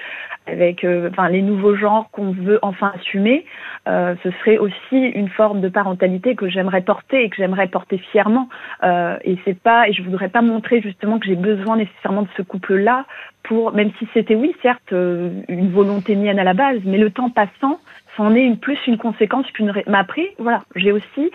avec 0.47 0.83
euh, 0.83 1.09
enfin 1.11 1.29
les 1.29 1.41
nouveaux 1.41 1.75
genres 1.75 2.09
qu'on 2.11 2.31
veut 2.31 2.59
enfin 2.61 2.91
assumer, 2.95 3.45
ce 3.85 4.31
serait 4.39 4.57
aussi 4.57 4.97
une 4.97 5.29
forme 5.29 5.61
de 5.61 5.69
parentalité 5.69 6.35
que 6.35 6.49
j'aimerais 6.49 6.81
porter 6.81 7.23
et 7.23 7.29
que 7.29 7.35
j'aimerais 7.37 7.67
porter 7.67 7.97
fièrement. 7.97 8.49
et 8.83 9.37
c'est 9.45 9.59
pas 9.59 9.87
et 9.87 9.93
je 9.93 10.01
voudrais 10.01 10.29
pas 10.29 10.41
montrer 10.41 10.81
justement 10.81 11.19
que 11.19 11.27
j'ai 11.27 11.35
besoin 11.35 11.77
nécessairement 11.77 12.23
de 12.23 12.29
ce 12.35 12.41
couple-là 12.41 13.05
pour 13.43 13.73
même 13.73 13.91
si 13.99 14.07
c'était 14.13 14.35
oui 14.35 14.55
certes 14.61 14.91
une 14.91 15.71
volonté 15.71 16.15
mienne 16.15 16.39
à 16.39 16.43
la 16.43 16.53
base, 16.53 16.79
mais 16.85 16.97
le 16.97 17.11
temps 17.11 17.29
passant, 17.29 17.79
c'en 18.17 18.35
est 18.35 18.43
une, 18.43 18.57
plus 18.57 18.77
une 18.87 18.97
conséquence 18.97 19.45
qu'une. 19.53 19.73
Mais 19.87 19.97
après, 19.97 20.33
voilà, 20.37 20.63
j'ai 20.75 20.91
aussi 20.91 21.31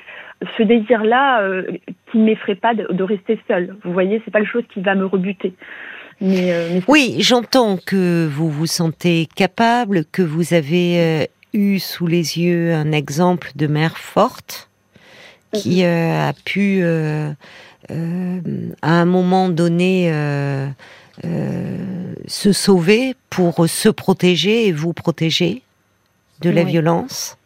ce 0.57 0.63
désir-là 0.63 1.43
euh, 1.43 1.63
qui 2.11 2.19
ne 2.19 2.25
m'effraie 2.25 2.55
pas 2.55 2.75
de, 2.75 3.03
rester 3.03 3.39
seule. 3.49 3.77
Vous 3.85 3.93
voyez, 3.93 4.23
c'est 4.25 4.31
pas 4.31 4.41
le 4.41 4.47
chose 4.47 4.63
qui 4.73 4.81
va 4.81 4.95
me 4.95 5.07
rebuter. 5.07 5.53
Mais, 6.21 6.53
euh, 6.53 6.81
oui, 6.89 7.17
j'entends 7.21 7.77
que 7.77 8.27
vous 8.27 8.51
vous 8.51 8.67
sentez 8.67 9.29
capable, 9.35 10.05
que 10.11 10.23
vous 10.23 10.55
avez 10.55 11.01
euh, 11.01 11.25
eu 11.53 11.79
sous 11.79 12.07
les 12.07 12.39
yeux 12.39 12.75
un 12.75 12.93
exemple 12.93 13.51
de 13.57 13.67
mère 13.67 13.99
forte 13.99 14.69
qui 15.53 15.83
mhm. 15.83 16.29
a 16.29 16.33
pu, 16.45 16.83
à 16.83 17.95
un 18.83 19.05
moment 19.07 19.49
donné, 19.49 20.13
se 22.27 22.53
sauver 22.53 23.15
pour 23.31 23.67
se 23.67 23.89
protéger 23.89 24.67
et 24.67 24.73
vous 24.73 24.93
protéger 24.93 25.63
de 26.41 26.51
la 26.51 26.65
violence. 26.65 27.37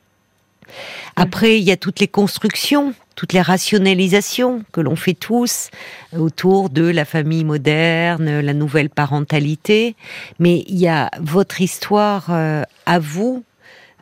Après, 1.17 1.59
il 1.59 1.65
y 1.65 1.71
a 1.71 1.77
toutes 1.77 2.00
les 2.00 2.09
constructions, 2.09 2.94
toutes 3.15 3.33
les 3.33 3.43
rationalisations 3.43 4.65
que 4.73 4.81
l'on 4.81 4.97
fait 4.97 5.15
tous 5.15 5.71
autour 6.17 6.71
de 6.71 6.89
la 6.89 7.05
famille 7.05 7.44
moderne, 7.44 8.41
la 8.41 8.55
nouvelle 8.55 8.89
parentalité. 8.89 9.94
Mais 10.39 10.65
il 10.69 10.79
y 10.79 10.89
a 10.89 11.11
votre 11.21 11.61
histoire 11.61 12.27
euh, 12.31 12.62
à 12.87 12.99
vous 12.99 13.44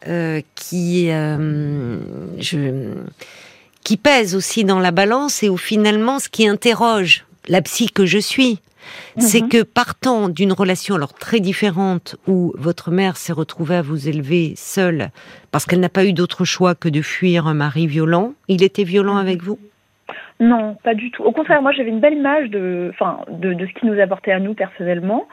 euh, 0.06 0.40
qui, 0.54 1.10
euh, 1.10 1.98
je, 2.38 2.94
qui 3.82 3.96
pèse 3.96 4.34
aussi 4.34 4.64
dans 4.64 4.78
la 4.78 4.92
balance 4.92 5.42
et 5.42 5.48
où 5.48 5.56
finalement 5.56 6.18
ce 6.18 6.28
qui 6.28 6.46
interroge 6.46 7.26
la 7.48 7.60
psy 7.62 7.90
que 7.90 8.06
je 8.06 8.18
suis, 8.18 8.60
c'est 9.16 9.42
mhm. 9.42 9.48
que 9.48 9.62
partant 9.62 10.28
d'une 10.28 10.52
relation 10.52 10.94
alors 10.94 11.14
très 11.14 11.40
différente 11.40 12.16
où 12.26 12.52
votre 12.56 12.90
mère 12.90 13.16
s'est 13.16 13.32
retrouvée 13.32 13.76
à 13.76 13.82
vous 13.82 14.08
élever 14.08 14.54
seule 14.56 15.10
parce 15.52 15.66
qu'elle 15.66 15.80
n'a 15.80 15.88
pas 15.88 16.04
eu 16.04 16.12
d'autre 16.12 16.44
choix 16.44 16.74
que 16.74 16.88
de 16.88 17.02
fuir 17.02 17.46
un 17.46 17.54
mari 17.54 17.86
violent, 17.86 18.32
il 18.48 18.62
était 18.62 18.84
violent 18.84 19.14
mhm. 19.14 19.20
avec 19.20 19.42
vous? 19.42 19.58
Non, 20.40 20.76
pas 20.82 20.94
du 20.94 21.10
tout. 21.10 21.22
Au 21.22 21.32
contraire, 21.32 21.60
moi 21.60 21.72
j'avais 21.72 21.90
une 21.90 22.00
belle 22.00 22.14
image 22.14 22.48
de, 22.48 22.90
enfin, 22.94 23.20
de, 23.28 23.52
de 23.52 23.66
ce 23.66 23.72
qui 23.78 23.86
nous 23.86 24.00
apportait 24.00 24.32
à 24.32 24.40
nous 24.40 24.54
personnellement. 24.54 25.26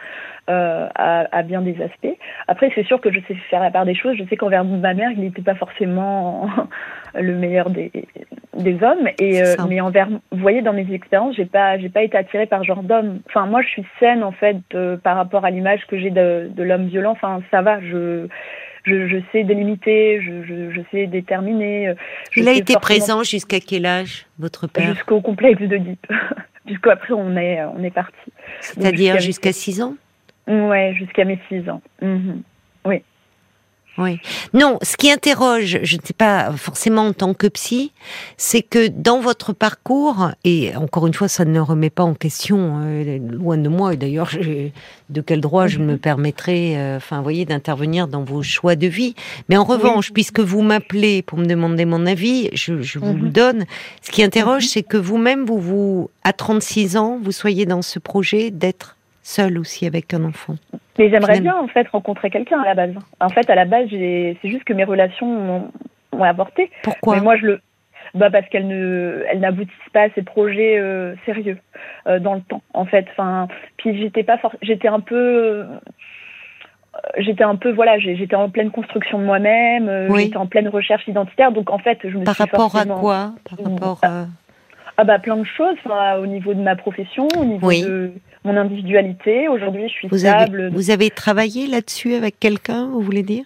Euh, 0.49 0.87
à, 0.95 1.43
bien 1.43 1.61
des 1.61 1.75
aspects. 1.81 2.17
Après, 2.47 2.71
c'est 2.73 2.85
sûr 2.85 3.01
que 3.01 3.11
je 3.11 3.19
sais 3.27 3.35
faire 3.49 3.59
la 3.59 3.69
part 3.69 3.83
des 3.83 3.95
choses. 3.95 4.15
Je 4.17 4.23
sais 4.29 4.37
qu'envers 4.37 4.63
ma 4.63 4.93
mère, 4.93 5.11
il 5.11 5.19
n'était 5.19 5.41
pas 5.41 5.55
forcément 5.55 6.49
le 7.15 7.35
meilleur 7.35 7.69
des, 7.69 7.91
des 8.57 8.81
hommes. 8.83 9.07
Et 9.19 9.41
euh, 9.41 9.55
mais 9.67 9.81
envers, 9.81 10.09
vous 10.09 10.39
voyez, 10.39 10.61
dans 10.61 10.73
mes 10.73 10.91
expériences, 10.93 11.35
j'ai 11.35 11.45
pas, 11.45 11.77
j'ai 11.77 11.89
pas 11.89 12.03
été 12.03 12.17
attirée 12.17 12.45
par 12.45 12.63
genre 12.63 12.83
d'homme. 12.83 13.19
Enfin, 13.27 13.45
moi, 13.45 13.61
je 13.61 13.67
suis 13.67 13.85
saine 13.99 14.23
en 14.23 14.31
fait 14.31 14.57
par 15.03 15.15
rapport 15.15 15.45
à 15.45 15.51
l'image 15.51 15.85
que 15.87 15.97
j'ai 15.97 16.09
de, 16.09 16.49
de 16.53 16.63
l'homme 16.63 16.87
violent. 16.87 17.11
Enfin, 17.11 17.41
ça 17.51 17.61
va. 17.61 17.79
Je 17.81 18.27
je, 18.87 19.07
je, 19.07 19.17
sais 19.31 19.43
délimiter, 19.43 20.21
je, 20.21 20.43
je, 20.43 20.71
je 20.71 20.81
sais 20.91 21.07
déterminer. 21.07 21.89
Euh, 21.89 21.95
il 22.35 22.47
a 22.47 22.53
été 22.53 22.75
présent 22.75 23.23
jusqu'à 23.23 23.59
quel 23.59 23.85
âge, 23.85 24.25
votre 24.39 24.67
père? 24.67 24.93
Jusqu'au 24.93 25.21
complexe 25.21 25.61
de 25.61 25.77
Deep. 25.77 26.07
Jusqu'après, 26.67 27.13
on 27.13 27.37
est, 27.37 27.63
on 27.63 27.81
est 27.81 27.91
parti. 27.91 28.31
C'est-à-dire 28.59 29.19
jusqu'à 29.19 29.53
6 29.53 29.81
ans? 29.81 29.95
Ouais, 30.47 30.93
jusqu'à 30.95 31.23
mes 31.23 31.39
6 31.47 31.69
ans. 31.69 31.81
Mhm. 32.01 32.41
Oui. 32.85 33.03
Oui. 33.97 34.19
Non, 34.53 34.77
ce 34.83 34.95
qui 34.95 35.11
interroge, 35.11 35.79
je 35.81 35.95
ne 35.95 36.01
sais 36.03 36.13
pas 36.13 36.51
forcément 36.51 37.07
en 37.07 37.13
tant 37.13 37.33
que 37.33 37.47
psy, 37.47 37.91
c'est 38.37 38.61
que 38.61 38.87
dans 38.87 39.19
votre 39.19 39.53
parcours, 39.53 40.31
et 40.43 40.75
encore 40.75 41.07
une 41.07 41.13
fois, 41.13 41.27
ça 41.27 41.45
ne 41.45 41.59
remet 41.59 41.89
pas 41.89 42.03
en 42.03 42.13
question, 42.13 42.81
euh, 42.83 43.17
loin 43.17 43.57
de 43.57 43.69
moi, 43.69 43.93
et 43.93 43.97
d'ailleurs, 43.97 44.29
de 45.09 45.21
quel 45.21 45.41
droit 45.41 45.67
je 45.67 45.79
me 45.79 45.93
mhm. 45.93 45.99
permettrais, 45.99 46.75
euh, 46.77 46.97
enfin, 46.97 47.21
voyez, 47.21 47.45
d'intervenir 47.45 48.07
dans 48.07 48.23
vos 48.23 48.43
choix 48.43 48.75
de 48.75 48.87
vie. 48.87 49.15
Mais 49.49 49.57
en 49.57 49.63
revanche, 49.63 50.11
puisque 50.13 50.39
vous 50.39 50.61
m'appelez 50.61 51.21
pour 51.21 51.39
me 51.39 51.45
demander 51.45 51.85
mon 51.85 52.05
avis, 52.05 52.49
je, 52.53 52.73
vous 52.73 53.13
le 53.13 53.23
mhm. 53.23 53.29
donne. 53.29 53.65
Ce 54.01 54.11
qui 54.11 54.21
interroge, 54.23 54.67
c'est 54.67 54.83
que 54.83 54.97
vous-même, 54.97 55.45
vous, 55.45 55.59
vous, 55.59 56.09
à 56.23 56.33
36 56.33 56.97
ans, 56.97 57.19
vous 57.21 57.31
soyez 57.31 57.65
dans 57.65 57.81
ce 57.81 57.99
projet 57.99 58.51
d'être 58.51 58.96
seule 59.27 59.57
aussi 59.57 59.85
avec 59.85 60.13
un 60.13 60.23
enfant. 60.23 60.55
Mais 60.97 61.09
j'aimerais 61.09 61.41
bien 61.41 61.55
en 61.55 61.67
fait 61.67 61.87
rencontrer 61.89 62.29
quelqu'un 62.29 62.61
à 62.61 62.65
la 62.65 62.75
base. 62.75 62.95
En 63.19 63.29
fait, 63.29 63.49
à 63.49 63.55
la 63.55 63.65
base, 63.65 63.87
c'est 63.89 64.37
juste 64.43 64.63
que 64.63 64.73
mes 64.73 64.85
relations 64.85 65.71
ont, 66.13 66.23
avorté. 66.23 66.71
Pourquoi 66.81 67.15
Mais 67.15 67.21
moi, 67.21 67.37
je 67.37 67.45
le 67.45 67.61
bah 68.15 68.31
parce 68.31 68.47
qu'elles 68.47 68.67
ne, 68.67 69.23
elles 69.29 69.41
n'aboutissent 69.41 69.75
pas 69.93 70.03
à 70.03 70.09
ces 70.15 70.23
projets 70.23 70.79
euh, 70.79 71.13
sérieux 71.25 71.59
euh, 72.07 72.19
dans 72.19 72.33
le 72.33 72.41
temps, 72.41 72.63
en 72.73 72.85
fait. 72.85 73.05
Enfin, 73.11 73.47
puis 73.75 73.95
j'étais 74.01 74.23
pas, 74.23 74.39
j'étais 74.61 74.87
un 74.87 75.01
peu, 75.01 75.65
j'étais 77.17 77.43
un 77.43 77.57
peu, 77.57 77.71
voilà, 77.71 77.99
j'étais 77.99 78.35
en 78.35 78.49
pleine 78.49 78.71
construction 78.71 79.19
de 79.19 79.25
moi-même, 79.25 80.07
j'étais 80.15 80.37
en 80.37 80.47
pleine 80.47 80.69
recherche 80.69 81.07
identitaire, 81.07 81.51
donc 81.51 81.69
en 81.69 81.77
fait, 81.79 81.99
je 82.03 82.17
me 82.17 82.23
Par 82.23 82.33
suis 82.33 82.43
rapport 82.45 82.75
à 82.75 82.85
quoi? 82.85 83.33
Par 83.47 83.71
rapport 83.71 83.99
à... 84.03 84.25
Ah 84.99 85.03
bah 85.03 85.19
plein 85.19 85.37
de 85.37 85.43
choses, 85.43 85.77
au 86.19 86.25
niveau 86.25 86.55
de 86.55 86.61
ma 86.61 86.75
profession, 86.75 87.27
au 87.37 87.45
niveau 87.45 87.71
de 87.71 88.13
mon 88.43 88.57
individualité. 88.57 89.47
Aujourd'hui, 89.47 89.87
je 89.87 89.93
suis 89.93 90.07
vous 90.07 90.19
stable. 90.19 90.61
Avez, 90.61 90.69
vous 90.69 90.91
avez 90.91 91.09
travaillé 91.09 91.67
là-dessus 91.67 92.13
avec 92.13 92.39
quelqu'un, 92.39 92.87
vous 92.87 93.01
voulez 93.01 93.23
dire? 93.23 93.45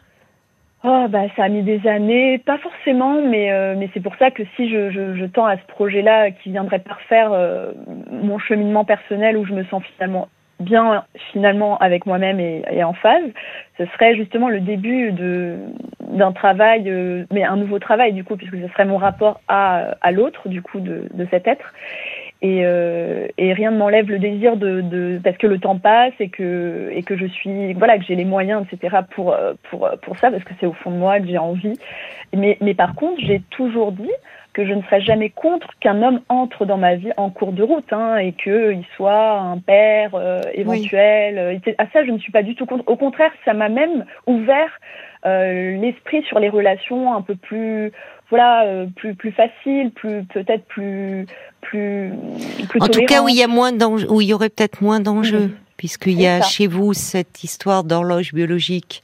Oh, 0.84 1.06
bah, 1.10 1.26
ça 1.36 1.44
a 1.44 1.50
mis 1.50 1.62
des 1.62 1.88
années, 1.88 2.40
pas 2.40 2.58
forcément, 2.58 3.22
mais, 3.22 3.52
euh, 3.52 3.76
mais 3.78 3.90
c'est 3.94 4.00
pour 4.00 4.16
ça 4.16 4.32
que 4.32 4.42
si 4.56 4.68
je, 4.68 4.90
je, 4.90 5.16
je 5.16 5.26
tends 5.26 5.46
à 5.46 5.58
ce 5.58 5.66
projet-là 5.68 6.32
qui 6.32 6.50
viendrait 6.50 6.80
parfaire 6.80 7.32
euh, 7.34 7.72
mon 8.10 8.40
cheminement 8.40 8.84
personnel 8.84 9.38
où 9.38 9.46
je 9.46 9.54
me 9.54 9.64
sens 9.66 9.84
finalement 9.96 10.28
bien 10.60 11.06
finalement 11.32 11.78
avec 11.80 12.06
moi-même 12.06 12.40
et, 12.40 12.64
et, 12.72 12.84
en 12.84 12.94
phase, 12.94 13.24
ce 13.78 13.86
serait 13.88 14.16
justement 14.16 14.50
le 14.50 14.60
début 14.60 15.12
de 15.12 15.58
d'un 16.00 16.32
travail, 16.32 16.90
euh, 16.90 17.26
mais 17.32 17.44
un 17.44 17.58
nouveau 17.58 17.80
travail 17.80 18.14
du 18.14 18.24
coup, 18.24 18.36
puisque 18.36 18.58
ce 18.58 18.68
serait 18.70 18.86
mon 18.86 18.98
rapport 18.98 19.40
à, 19.48 19.96
à 20.02 20.12
l'autre 20.12 20.50
du 20.50 20.62
coup 20.62 20.80
de, 20.80 21.08
de 21.14 21.28
cet 21.30 21.48
être. 21.48 21.74
Et, 22.44 22.66
euh, 22.66 23.28
et, 23.38 23.54
rien 23.54 23.70
ne 23.70 23.78
m'enlève 23.78 24.10
le 24.10 24.18
désir 24.18 24.58
de, 24.58 24.82
de, 24.82 25.22
parce 25.24 25.38
que 25.38 25.46
le 25.46 25.60
temps 25.60 25.78
passe 25.78 26.14
et 26.20 26.30
que 26.30 26.90
et 26.92 27.04
que 27.04 27.16
je 27.16 27.28
suis 27.28 27.74
voilà 27.74 28.00
que 28.00 28.04
j'ai 28.04 28.16
les 28.16 28.26
moyens 28.26 28.66
etc 28.66 29.02
pour 29.12 29.36
pour 29.70 29.88
pour 30.02 30.18
ça 30.18 30.32
parce 30.32 30.44
que 30.44 30.54
c'est 30.60 30.66
au 30.66 30.74
fond 30.74 30.90
de 30.90 30.96
moi 30.96 31.20
que 31.20 31.28
j'ai 31.28 31.38
envie 31.38 31.78
mais 32.36 32.58
mais 32.60 32.74
par 32.74 32.96
contre 32.96 33.22
j'ai 33.22 33.44
toujours 33.52 33.92
dit 33.92 34.10
que 34.54 34.66
je 34.66 34.74
ne 34.74 34.82
serais 34.84 35.02
jamais 35.02 35.30
contre 35.30 35.68
qu'un 35.80 36.02
homme 36.04 36.22
entre 36.30 36.66
dans 36.66 36.78
ma 36.78 36.96
vie 36.96 37.12
en 37.18 37.30
cours 37.30 37.54
de 37.54 37.64
route 37.64 37.92
hein, 37.94 38.18
et 38.18 38.34
qu'il 38.34 38.84
soit 38.96 39.40
un 39.40 39.60
père 39.60 40.12
euh, 40.16 40.42
éventuel. 40.54 41.62
Oui. 41.66 41.74
À 41.78 41.86
ça, 41.94 42.04
je 42.04 42.12
ne 42.12 42.18
suis 42.18 42.32
pas 42.32 42.44
du 42.44 42.56
tout 42.56 42.66
contre. 42.66 42.84
Au 42.88 42.98
contraire, 42.98 43.32
ça 43.46 43.54
m'a 43.54 43.70
même 43.70 44.06
ouvert 44.28 44.70
euh, 44.70 45.11
l'esprit 45.26 46.24
sur 46.24 46.40
les 46.40 46.50
relations 46.50 47.14
un 47.14 47.22
peu 47.22 47.36
plus 47.36 47.92
voilà 48.30 48.66
euh, 48.66 48.88
plus 48.96 49.14
plus 49.14 49.32
facile 49.32 49.92
plus 49.92 50.24
peut-être 50.26 50.66
plus 50.66 51.28
plus 51.62 52.12
plus 52.70 52.82
en 52.82 52.88
tout 52.88 53.06
cas 53.06 53.22
où 53.22 53.30
il 53.30 53.36
y 53.36 53.44
a 53.44 53.48
moins 53.48 53.72
où 54.10 54.22
il 54.22 54.28
y 54.28 54.34
aurait 54.34 54.50
peut-être 54.50 54.82
moins 54.82 55.00
d'enjeux 55.00 55.48
mmh. 55.48 55.58
puisqu'il 55.78 56.20
y 56.20 56.28
a 56.28 56.42
ça. 56.42 56.48
chez 56.48 56.68
vous 56.68 56.94
cette 56.94 57.44
histoire 57.44 57.84
d'horloge 57.84 58.34
biologique 58.34 59.04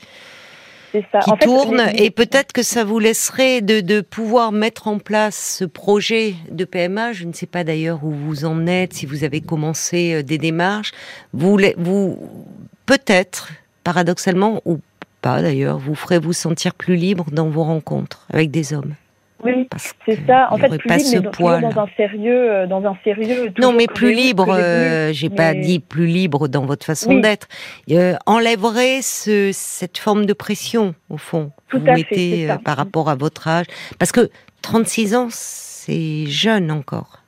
ça. 1.12 1.20
qui 1.20 1.32
en 1.32 1.36
fait, 1.36 1.46
tourne 1.46 1.84
les... 1.94 2.06
et 2.06 2.12
peut-être 2.12 2.54
que 2.54 2.64
ça 2.64 2.84
vous 2.84 3.00
laisserait 3.00 3.62
de, 3.62 3.82
de 3.82 4.02
pouvoir 4.02 4.52
mettre 4.52 4.88
en 4.88 5.00
place 5.00 5.58
ce 5.60 5.66
projet 5.66 6.36
de 6.50 6.66
PMA. 6.66 7.14
Je 7.14 7.26
ne 7.26 7.34
sais 7.34 7.46
pas 7.46 7.64
d'ailleurs 7.64 8.04
où 8.04 8.12
vous 8.12 8.46
en 8.46 8.68
êtes, 8.68 8.94
si 8.94 9.06
vous 9.06 9.24
avez 9.24 9.42
commencé 9.42 10.16
euh, 10.16 10.24
des 10.24 10.38
démarches. 10.38 10.92
Vous, 11.34 11.60
vous 11.78 12.18
peut-être, 12.86 13.52
paradoxalement 13.84 14.62
ou 14.66 14.80
pas 15.22 15.42
d'ailleurs, 15.42 15.78
vous 15.78 15.96
ferez 15.96 16.20
vous 16.20 16.34
sentir 16.34 16.74
plus 16.74 16.96
libre 16.96 17.26
dans 17.32 17.50
vos 17.50 17.64
rencontres 17.64 18.26
avec 18.32 18.52
des 18.52 18.74
hommes. 18.74 18.94
Oui, 19.44 19.68
c'est 20.06 20.26
ça. 20.26 20.48
En 20.52 20.58
fait, 20.58 20.70
plus 20.78 20.88
pas 20.88 20.98
libre, 20.98 21.10
ce 21.10 21.18
mais 21.18 21.30
poids 21.30 21.60
dans 21.60 21.80
un 21.80 21.88
sérieux, 21.96 22.52
euh, 22.52 22.68
dans 22.68 22.84
un 22.86 22.98
sérieux. 23.04 23.54
Non, 23.60 23.72
mais 23.72 23.86
plus 23.86 24.14
libre. 24.14 24.48
Euh, 24.50 25.12
J'ai 25.14 25.30
mais... 25.30 25.36
pas 25.36 25.54
dit 25.54 25.80
plus 25.80 26.08
libre 26.08 26.48
dans 26.48 26.66
votre 26.66 26.86
façon 26.86 27.12
oui. 27.12 27.22
d'être. 27.22 27.48
Euh, 27.92 28.16
enlèverait 28.26 29.02
ce, 29.02 29.52
cette 29.54 30.00
forme 30.00 30.26
de 30.26 30.34
pression 30.34 30.96
au 31.10 31.18
fond. 31.18 31.52
Tout 31.70 31.80
vous 31.80 31.90
à 31.90 31.94
mettez 31.94 32.46
fait, 32.46 32.52
euh, 32.52 32.58
par 32.58 32.78
rapport 32.78 33.10
à 33.10 33.16
votre 33.16 33.48
âge, 33.48 33.68
parce 34.00 34.12
que 34.12 34.30
36 34.64 35.16
ans, 35.16 35.28
c'est 35.30 36.26
jeune 36.26 36.72
encore. 36.72 37.20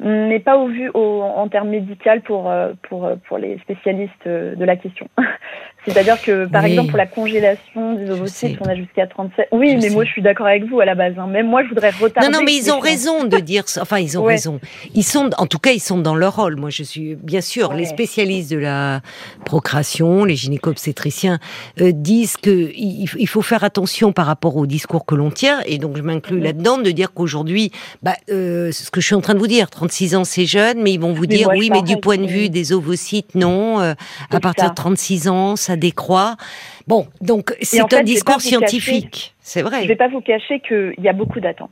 Mais 0.00 0.38
pas 0.38 0.56
au 0.56 0.68
vu 0.68 0.90
au, 0.94 1.22
en 1.22 1.48
termes 1.48 1.70
médicaux 1.70 2.20
pour, 2.24 2.48
euh, 2.48 2.72
pour, 2.88 3.10
pour 3.26 3.38
les 3.38 3.58
spécialistes 3.58 4.28
de 4.28 4.64
la 4.64 4.76
question. 4.76 5.08
C'est-à-dire 5.86 6.20
que, 6.20 6.44
par 6.46 6.64
oui. 6.64 6.70
exemple, 6.70 6.88
pour 6.90 6.98
la 6.98 7.06
congélation 7.06 7.94
des 7.94 8.10
ovocytes, 8.10 8.58
on 8.60 8.68
a 8.68 8.74
jusqu'à 8.74 9.06
37. 9.06 9.48
Oui, 9.52 9.70
je 9.70 9.74
mais 9.76 9.80
sais. 9.82 9.90
moi, 9.90 10.04
je 10.04 10.10
suis 10.10 10.20
d'accord 10.22 10.46
avec 10.46 10.64
vous 10.64 10.80
à 10.80 10.84
la 10.84 10.94
base. 10.94 11.14
Hein. 11.18 11.28
Même 11.28 11.46
moi, 11.48 11.62
je 11.64 11.68
voudrais 11.68 11.90
retarder. 11.90 12.28
Non, 12.28 12.38
non, 12.40 12.44
mais 12.44 12.54
ils 12.54 12.70
ont 12.70 12.78
raison 12.80 13.24
de 13.24 13.38
dire 13.38 13.68
ça. 13.68 13.82
Enfin, 13.82 13.98
ils 13.98 14.18
ont 14.18 14.22
ouais. 14.24 14.34
raison. 14.34 14.60
Ils 14.94 15.04
sont, 15.04 15.30
en 15.38 15.46
tout 15.46 15.58
cas, 15.58 15.70
ils 15.70 15.80
sont 15.80 15.98
dans 15.98 16.14
leur 16.14 16.36
rôle. 16.36 16.56
Moi, 16.56 16.68
je 16.70 16.82
suis, 16.82 17.14
bien 17.14 17.40
sûr, 17.40 17.70
ouais. 17.70 17.78
les 17.78 17.84
spécialistes 17.86 18.50
de 18.50 18.58
la 18.58 19.00
procréation, 19.46 20.24
les 20.24 20.36
gynéco-obstétriciens, 20.36 21.38
euh, 21.80 21.92
disent 21.94 22.36
que 22.36 22.70
il, 22.74 23.08
il, 23.16 23.28
faut 23.28 23.42
faire 23.42 23.64
attention 23.64 24.12
par 24.12 24.26
rapport 24.26 24.56
au 24.56 24.66
discours 24.66 25.06
que 25.06 25.14
l'on 25.14 25.30
tient. 25.30 25.60
Et 25.64 25.78
donc, 25.78 25.96
je 25.96 26.02
m'inclus 26.02 26.36
Mhm. 26.36 26.42
là-dedans 26.44 26.78
de 26.78 26.90
dire 26.90 27.12
qu'aujourd'hui, 27.12 27.70
bah, 28.02 28.14
euh, 28.30 28.72
ce 28.72 28.90
que 28.90 29.00
je 29.00 29.06
suis 29.06 29.14
en 29.14 29.20
train 29.20 29.34
de 29.34 29.38
vous 29.38 29.46
dire, 29.46 29.70
36 29.70 30.14
ans, 30.16 30.24
c'est 30.24 30.46
jeune, 30.46 30.82
mais 30.82 30.92
ils 30.92 31.00
vont 31.00 31.12
vous 31.12 31.22
Mais 31.22 31.26
dire, 31.28 31.48
moi, 31.48 31.56
oui, 31.58 31.70
mais 31.70 31.82
du 31.82 31.96
point 31.96 32.18
de 32.18 32.26
vue 32.26 32.48
des 32.50 32.72
ovocytes, 32.72 33.34
non. 33.34 33.80
euh, 33.80 33.94
à 34.30 34.40
partir 34.40 34.64
ça. 34.64 34.70
de 34.70 34.74
36 34.74 35.28
ans, 35.28 35.47
ça 35.56 35.76
décroît. 35.76 36.36
Bon, 36.86 37.06
donc, 37.20 37.54
c'est 37.60 37.80
un 37.80 37.88
fait, 37.88 38.04
discours 38.04 38.40
scientifique. 38.40 39.34
C'est 39.40 39.62
vrai. 39.62 39.78
Je 39.78 39.82
ne 39.84 39.88
vais 39.88 39.96
pas 39.96 40.08
vous 40.08 40.20
cacher 40.20 40.60
qu'il 40.60 40.94
y 40.98 41.08
a 41.08 41.12
beaucoup 41.12 41.40
d'attentes. 41.40 41.70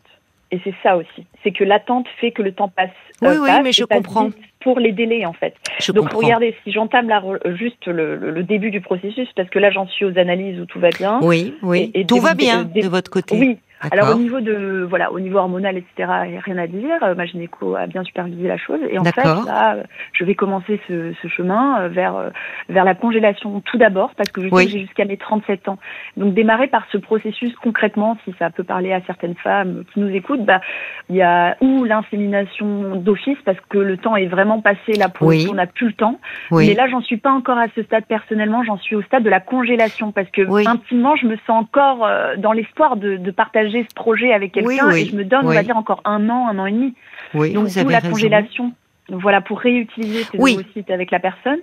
Et 0.52 0.61
c'est 0.62 0.75
ça 0.83 0.97
aussi. 0.97 1.26
C'est 1.42 1.50
que 1.50 1.64
l'attente 1.64 2.06
fait 2.21 2.30
que 2.30 2.42
le 2.42 2.52
temps 2.52 2.68
passe. 2.68 2.90
Oui, 3.21 3.28
euh, 3.28 3.40
oui, 3.42 3.49
passe 3.49 3.62
mais 3.64 3.73
je 3.73 3.85
comprends. 3.85 4.30
Pour 4.61 4.78
les 4.80 4.92
délais, 4.92 5.25
en 5.26 5.33
fait. 5.33 5.54
Je 5.80 5.92
Donc, 5.92 6.04
comprends. 6.09 6.26
regardez, 6.26 6.54
si 6.64 6.73
j'entame 6.73 7.09
juste 7.56 7.87
le, 7.87 8.42
début 8.42 8.71
du 8.71 8.80
processus, 8.80 9.28
parce 9.37 9.49
que 9.49 9.59
là, 9.59 9.71
j'en 9.71 9.87
suis 9.87 10.04
aux 10.04 10.18
analyses 10.18 10.59
où 10.61 10.66
tout 10.66 10.80
va 10.80 10.90
bien. 10.90 11.21
Oui, 11.23 11.54
oui. 11.62 11.90
Et- 11.95 12.00
et 12.00 12.04
Tout 12.06 12.21
va 12.21 12.35
bien 12.35 12.64
des- 12.64 12.83
de 12.83 12.88
votre 12.88 13.11
côté. 13.11 13.37
Oui. 13.37 13.59
Alors, 13.90 14.14
au 14.14 14.18
niveau 14.18 14.40
de, 14.40 14.86
voilà, 14.88 15.12
au 15.12 15.20
niveau 15.20 15.38
hormonal, 15.38 15.76
etc., 15.76 16.08
rien 16.44 16.58
à 16.58 16.66
dire. 16.66 17.02
Euh, 17.02 17.14
Ma 17.14 17.26
gynéco 17.26 17.74
a 17.76 17.86
bien 17.86 18.02
supervisé 18.04 18.46
la 18.48 18.56
chose. 18.56 18.80
Et 18.90 18.98
en 18.98 19.04
fait, 19.04 19.24
là, 19.24 19.76
euh, 19.76 19.82
je 20.12 20.24
vais 20.24 20.34
commencer 20.34 20.80
ce, 20.88 21.12
ce 21.22 21.28
chemin 21.28 21.80
euh, 21.80 21.88
vers, 21.88 22.30
vers 22.68 22.84
la 22.84 22.94
congélation 22.94 23.60
tout 23.60 23.78
d'abord, 23.78 24.12
parce 24.16 24.30
que 24.30 24.42
je 24.42 24.48
Oui. 24.52 24.68
j'ai 24.68 24.80
jusqu'à 24.80 25.04
mes 25.04 25.16
37 25.16 25.68
ans. 25.68 25.78
Donc, 26.16 26.34
démarrer 26.34 26.66
par 26.68 26.84
ce 26.92 26.98
processus 26.98 27.54
concrètement, 27.62 28.16
si 28.24 28.34
ça 28.38 28.50
peut 28.50 28.64
parler 28.64 28.92
à 28.92 29.00
certaines 29.06 29.34
femmes 29.36 29.84
qui 29.92 30.00
nous 30.00 30.10
écoutent, 30.10 30.44
bah, 30.44 30.60
il 31.08 31.16
y 31.16 31.22
a 31.22 31.56
ou 31.60 31.84
l'insémination 31.84 32.96
d'office, 32.96 33.38
parce 33.44 33.58
que 33.68 33.78
le 33.78 33.96
temps 33.96 34.16
est 34.16 34.26
vraiment 34.26 34.60
passé 34.60 34.92
là 34.98 35.08
pour 35.08 35.28
Oui. 35.28 35.46
on 35.50 35.54
n'a 35.54 35.66
plus 35.66 35.88
le 35.88 35.92
temps. 35.92 36.18
Oui. 36.50 36.68
Mais 36.68 36.74
là, 36.74 36.88
j'en 36.88 37.00
suis 37.00 37.16
pas 37.16 37.30
encore 37.30 37.58
à 37.58 37.66
ce 37.74 37.82
stade 37.82 38.04
personnellement. 38.06 38.62
J'en 38.64 38.78
suis 38.78 38.96
au 38.96 39.02
stade 39.02 39.22
de 39.22 39.30
la 39.30 39.40
congélation 39.40 40.12
parce 40.12 40.28
que 40.30 40.42
intimement, 40.68 41.16
je 41.16 41.26
me 41.26 41.36
sens 41.46 41.62
encore 41.64 42.08
dans 42.38 42.52
l'espoir 42.52 42.96
de, 42.96 43.16
de 43.16 43.30
partager 43.76 43.87
ce 43.88 43.95
projet 43.95 44.33
avec 44.33 44.52
quelqu'un 44.52 44.68
Oui, 44.68 44.80
oui. 44.92 45.02
et 45.02 45.06
je 45.06 45.16
me 45.16 45.25
donne, 45.25 45.47
on 45.47 45.52
va 45.52 45.62
dire, 45.62 45.76
encore 45.76 46.00
un 46.04 46.28
an, 46.30 46.49
un 46.49 46.59
an 46.59 46.66
et 46.66 46.73
demi. 46.73 46.95
Donc 47.35 47.68
d'où 47.68 47.88
la 47.88 47.99
raison. 47.99 48.11
congélation. 48.11 48.73
Donc, 49.09 49.21
voilà 49.23 49.40
pour 49.40 49.61
réutiliser 49.61 50.25
ces 50.25 50.38
ovocytes 50.38 50.90
avec 50.90 51.11
la 51.12 51.21
personne. 51.21 51.61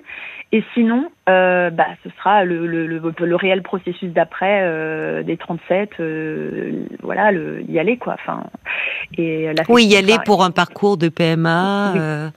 Et 0.54 0.64
sinon, 0.74 1.10
euh, 1.28 1.72
bah, 1.72 1.88
ce 2.04 2.10
sera 2.12 2.46
le, 2.46 2.68
le, 2.68 2.86
le, 2.88 3.02
le 3.20 3.36
réel 3.36 3.64
processus 3.64 4.12
d'après 4.12 4.62
euh, 4.64 5.24
des 5.24 5.36
37. 5.36 5.90
euh, 6.00 6.86
voilà, 7.02 7.32
le, 7.32 7.64
y 7.70 7.80
aller 7.80 7.98
quoi. 7.98 8.14
Enfin, 8.14 8.44
et 9.18 9.54
la 9.54 9.64
Oui, 9.70 9.86
y 9.86 9.96
aller 9.96 10.18
pour 10.26 10.44
un 10.44 10.52
parcours 10.52 10.98
de 10.98 11.10
PMA 11.10 11.92
Oui. 11.94 12.00
euh, 12.00 12.30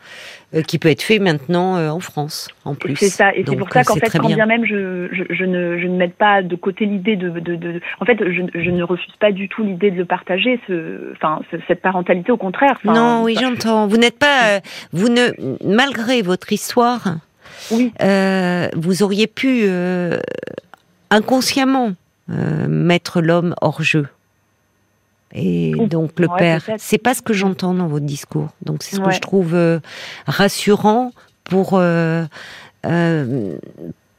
euh, 0.54 0.62
qui 0.62 0.78
peut 0.78 0.88
être 0.88 1.02
fait 1.02 1.18
maintenant 1.18 1.76
euh, 1.76 1.90
en 1.90 1.98
France, 2.00 2.48
en 2.64 2.74
plus. 2.74 2.94
C'est 2.96 3.08
ça, 3.08 3.34
et 3.34 3.44
c'est 3.46 3.56
pour 3.56 3.68
ça 3.72 3.80
euh, 3.80 3.82
qu'en 3.84 3.94
fait, 3.96 4.10
quand 4.16 4.26
bien. 4.28 4.36
bien 4.36 4.46
même 4.46 4.64
je, 4.64 5.08
je, 5.10 5.24
je 5.28 5.44
ne, 5.44 5.76
je 5.78 5.86
ne 5.88 5.96
mets 5.96 6.08
pas 6.08 6.42
de 6.42 6.54
côté 6.54 6.86
l'idée 6.86 7.16
de, 7.16 7.30
de, 7.30 7.56
de, 7.56 7.80
En 8.00 8.04
fait, 8.04 8.16
je, 8.20 8.42
je 8.54 8.70
ne 8.70 8.82
refuse 8.84 9.12
pas 9.18 9.32
du 9.32 9.48
tout 9.48 9.64
l'idée 9.64 9.90
de 9.90 9.96
le 9.96 10.04
partager, 10.04 10.60
ce, 10.68 11.12
enfin, 11.12 11.40
ce- 11.50 11.56
cette 11.66 11.82
parentalité, 11.82 12.30
au 12.30 12.36
contraire. 12.36 12.78
Enfin, 12.84 12.94
non, 12.94 13.22
oui, 13.24 13.36
j'entends. 13.40 13.86
Vous 13.88 13.96
n'êtes 13.96 14.18
pas, 14.18 14.56
euh, 14.56 14.60
vous 14.92 15.08
ne, 15.08 15.30
malgré 15.64 16.22
votre 16.22 16.52
histoire, 16.52 17.16
Oui, 17.72 17.92
euh, 18.02 18.68
vous 18.76 19.02
auriez 19.02 19.26
pu 19.26 19.62
euh, 19.64 20.18
inconsciemment 21.10 21.92
euh, 22.30 22.66
mettre 22.68 23.20
l'homme 23.20 23.54
hors 23.60 23.82
jeu. 23.82 24.06
Et 25.34 25.72
donc 25.90 26.18
le 26.18 26.28
Ouais, 26.28 26.38
père, 26.38 26.62
c'est 26.78 26.98
pas 26.98 27.14
ce 27.14 27.22
que 27.22 27.32
j'entends 27.32 27.74
dans 27.74 27.88
votre 27.88 28.06
discours. 28.06 28.48
Donc 28.64 28.82
c'est 28.82 28.96
ce 28.96 29.00
que 29.00 29.10
je 29.10 29.20
trouve 29.20 29.54
euh, 29.54 29.80
rassurant 30.26 31.10
pour 31.44 31.70
euh, 31.74 32.24
euh, 32.86 33.56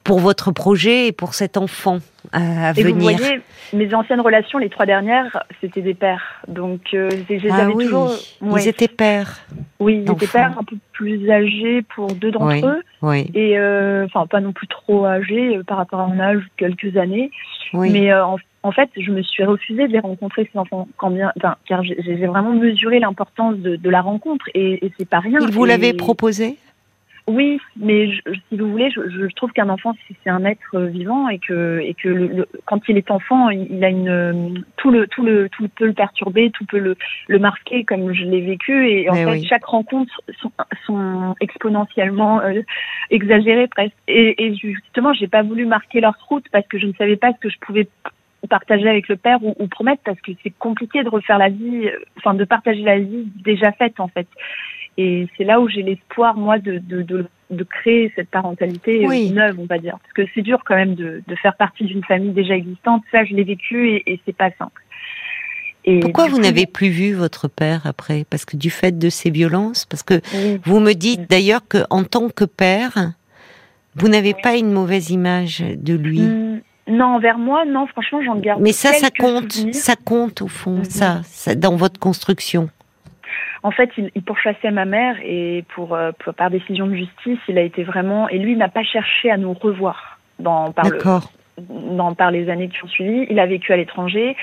pour 0.04 0.20
votre 0.20 0.52
projet 0.52 1.08
et 1.08 1.12
pour 1.12 1.34
cet 1.34 1.58
enfant 1.58 2.00
à, 2.32 2.70
à 2.70 2.72
et 2.72 2.84
vous 2.84 2.94
venir. 2.94 3.18
voyez, 3.18 3.42
mes 3.74 3.94
anciennes 3.94 4.22
relations, 4.22 4.58
les 4.58 4.70
trois 4.70 4.86
dernières, 4.86 5.44
c'était 5.60 5.82
des 5.82 5.94
pères. 5.94 6.42
Donc, 6.48 6.92
les 6.94 7.40
ah 7.52 7.68
oui, 7.74 7.86
toujours. 7.86 8.12
ouais. 8.42 8.64
ils 8.64 8.68
étaient 8.70 8.88
pères. 8.88 9.40
Oui, 9.80 10.04
ils 10.06 10.12
étaient 10.12 10.28
pères 10.28 10.56
un 10.58 10.64
peu 10.64 10.78
plus 10.94 11.30
âgés 11.30 11.82
pour 11.96 12.14
deux 12.14 12.32
d'entre 12.32 12.46
Oui. 12.48 12.62
eux. 12.64 12.84
Oui, 13.02 13.32
Et, 13.34 13.60
enfin, 14.06 14.28
pas 14.28 14.40
non 14.40 14.54
plus 14.54 14.68
trop 14.68 15.06
âgés 15.06 15.60
par 15.68 15.78
rapport 15.78 16.00
à 16.00 16.08
mon 16.08 16.20
âge, 16.20 16.42
quelques 16.58 16.96
années. 16.96 17.32
Mais 17.74 18.14
en, 18.14 18.38
en 18.67 18.71
fait, 18.71 18.89
je 18.97 19.12
me 19.12 19.21
suis 19.21 19.43
refusée 19.43 19.88
de 19.88 19.93
les 19.93 20.00
rencontrer 20.00 20.50
ces 20.51 20.59
enfants, 20.59 20.88
quand 20.97 21.12
bien, 21.12 21.31
enfin, 21.38 21.55
car 21.67 21.83
j'ai 21.83 22.27
vraiment 22.33 22.53
mesuré 22.53 23.00
l'importance 23.00 23.57
de, 23.57 23.75
de 23.75 23.89
la 23.89 24.01
rencontre 24.01 24.45
et, 24.53 24.86
et 24.86 24.91
c'est 24.97 25.09
pas 25.09 25.19
rien. 25.19 25.39
Vous 25.39 25.65
l'avait 25.65 25.93
proposé? 25.93 26.57
Oui, 27.29 27.59
mais 27.75 28.09
si 28.47 28.57
vous 28.57 28.71
voulez, 28.71 28.89
je, 28.89 29.01
je 29.09 29.36
trouve 29.36 29.51
qu'un 29.51 29.67
enfant 29.67 29.93
c'est 30.24 30.29
un 30.29 30.45
être 30.45 30.79
vivant 30.79 31.27
et 31.27 31.39
que 31.39 31.81
et 31.83 31.93
que 31.93 32.07
le, 32.07 32.47
quand 32.63 32.79
il 32.88 32.95
est 32.95 33.12
enfant, 33.12 33.50
il, 33.50 33.83
a 33.83 33.89
une 33.89 34.63
tout 34.77 34.91
le 34.91 35.07
tout 35.07 35.24
le 35.24 35.50
tout 35.50 35.67
peut 35.77 35.88
le 35.88 35.97
perturber, 36.03 36.51
tout 36.51 36.65
peut 36.65 36.79
le 36.79 36.95
le 37.27 37.39
marquer 37.39 37.83
comme 37.83 38.13
je 38.13 38.24
l'ai 38.24 38.39
vécu 38.39 38.89
et 38.89 39.09
en 39.09 39.15
fait 39.15 39.43
chaque 39.43 39.65
rencontre 39.65 40.13
sont, 40.39 40.53
sont 40.86 41.36
exponentiellement 41.41 42.39
euh, 42.39 42.62
exagérées 43.09 43.67
presque. 43.67 43.97
Et, 44.07 44.45
et 44.45 44.55
justement, 44.55 45.12
j'ai 45.12 45.27
pas 45.27 45.43
voulu 45.43 45.65
marquer 45.65 46.00
leur 46.00 46.15
route 46.29 46.45
parce 46.53 46.67
que 46.67 46.79
je 46.79 46.88
ne 46.88 46.93
savais 46.93 47.17
pas 47.17 47.33
ce 47.33 47.39
que 47.39 47.50
je 47.50 47.59
pouvais 47.59 47.89
partager 48.48 48.89
avec 48.89 49.08
le 49.08 49.16
père 49.16 49.44
ou, 49.44 49.56
ou 49.60 49.68
promettre 49.68 50.01
parce 50.04 50.20
que 50.22 50.32
c'est 50.44 50.54
compliqué 50.58 51.04
de 51.04 51.10
refaire 51.10 51.38
la 51.38 51.50
vie, 51.50 51.89
enfin 52.18 52.34
de 52.34 52.44
partager 52.44 52.82
la 52.82 53.00
vie 53.00 53.27
déjà 53.44 53.72
faite 53.74 54.00
en 54.00 54.08
fait. 54.08 54.27
Et 54.98 55.27
c'est 55.38 55.44
là 55.44 55.60
où 55.60 55.70
j'ai 55.70 55.84
l'espoir, 55.84 56.36
moi, 56.36 56.58
de, 56.58 56.80
de, 56.80 57.04
de, 57.04 57.27
de, 57.51 57.63
créer 57.63 58.12
cette 58.16 58.30
parentalité 58.30 59.06
neuve, 59.32 59.60
on 59.60 59.66
va 59.66 59.77
dire. 59.77 60.00
Parce 60.01 60.13
que 60.13 60.32
c'est 60.34 60.42
dur 60.42 60.63
quand 60.66 60.75
même 60.75 60.96
de, 60.96 61.22
de 61.25 61.36
faire 61.36 61.56
partie 61.56 61.84
d'une 61.86 62.04
famille 62.04 62.32
déjà 62.32 62.56
existante. 62.56 63.04
Ça, 63.12 63.24
je 63.24 63.36
l'ai 63.36 63.44
vécu 63.44 63.89
et, 63.89 64.12
et 64.12 64.20
c'est 64.25 64.36
pas 64.36 64.50
simple. 64.58 64.82
Et 65.86 66.00
Pourquoi 66.00 66.27
vous 66.27 66.39
n'avez 66.39 66.66
plus 66.66 66.89
vu 66.89 67.13
votre 67.13 67.48
père 67.48 67.86
après? 67.86 68.25
Parce 68.30 68.44
que 68.44 68.58
du 68.58 68.72
fait 68.72 68.98
de 68.98 69.10
ces 69.10 69.30
violences? 69.30 69.86
Parce 69.86 70.04
que 70.04 70.20
vous 70.66 70.80
me 70.80 70.94
dites 70.94 71.30
d'ailleurs 71.30 71.62
qu'en 71.70 72.04
tant 72.04 72.30
que 72.30 72.44
père, 72.44 73.13
vous 73.96 74.10
n'avez 74.10 74.34
pas 74.34 74.58
une 74.58 74.72
mauvaise 74.72 75.12
image 75.12 75.60
de 75.60 75.94
lui? 75.94 76.22
Mmh, 76.22 76.62
non, 76.88 77.15
envers 77.15 77.38
moi, 77.38 77.65
non, 77.65 77.88
franchement, 77.88 78.22
j'en 78.24 78.36
garde. 78.36 78.62
Mais 78.62 78.72
ça, 78.72 78.94
ça 78.94 79.10
compte, 79.10 79.51
ça 79.74 79.96
compte 79.96 80.41
au 80.41 80.48
fond, 80.48 80.79
mmh. 80.79 80.84
ça, 80.86 81.22
ça, 81.24 81.56
dans 81.56 81.75
votre 81.75 82.00
construction. 82.00 82.70
En 83.63 83.72
fait, 83.72 83.89
il, 83.98 84.12
il 84.15 84.24
pourchassait 84.24 84.72
ma 84.72 84.86
mère 84.86 85.17
et 85.24 85.65
pour, 85.75 85.96
euh, 85.96 86.12
pour, 86.20 86.34
par 86.34 86.50
décision 86.50 86.88
de 86.88 86.96
justice, 86.96 87.39
il 87.48 87.58
a 87.58 87.62
été 87.62 87.84
vraiment 87.84 88.29
et 88.29 88.38
lui 88.38 88.56
n'a 88.56 88.70
pas 88.70 88.84
cherché 88.84 89.29
à 89.29 89.38
nous 89.38 89.53
revoir 89.53 90.20
dans 90.39 90.72
par 90.72 90.89
le, 90.89 91.00
dans 91.96 92.13
par 92.13 92.32
les 92.32 92.50
années 92.50 92.70
qui 92.70 92.84
ont 92.84 92.88
suivi. 92.88 93.25
Il 93.29 93.39
a 93.39 93.46
vécu 93.46 93.74
à 93.74 93.77
l'étranger 93.77 94.38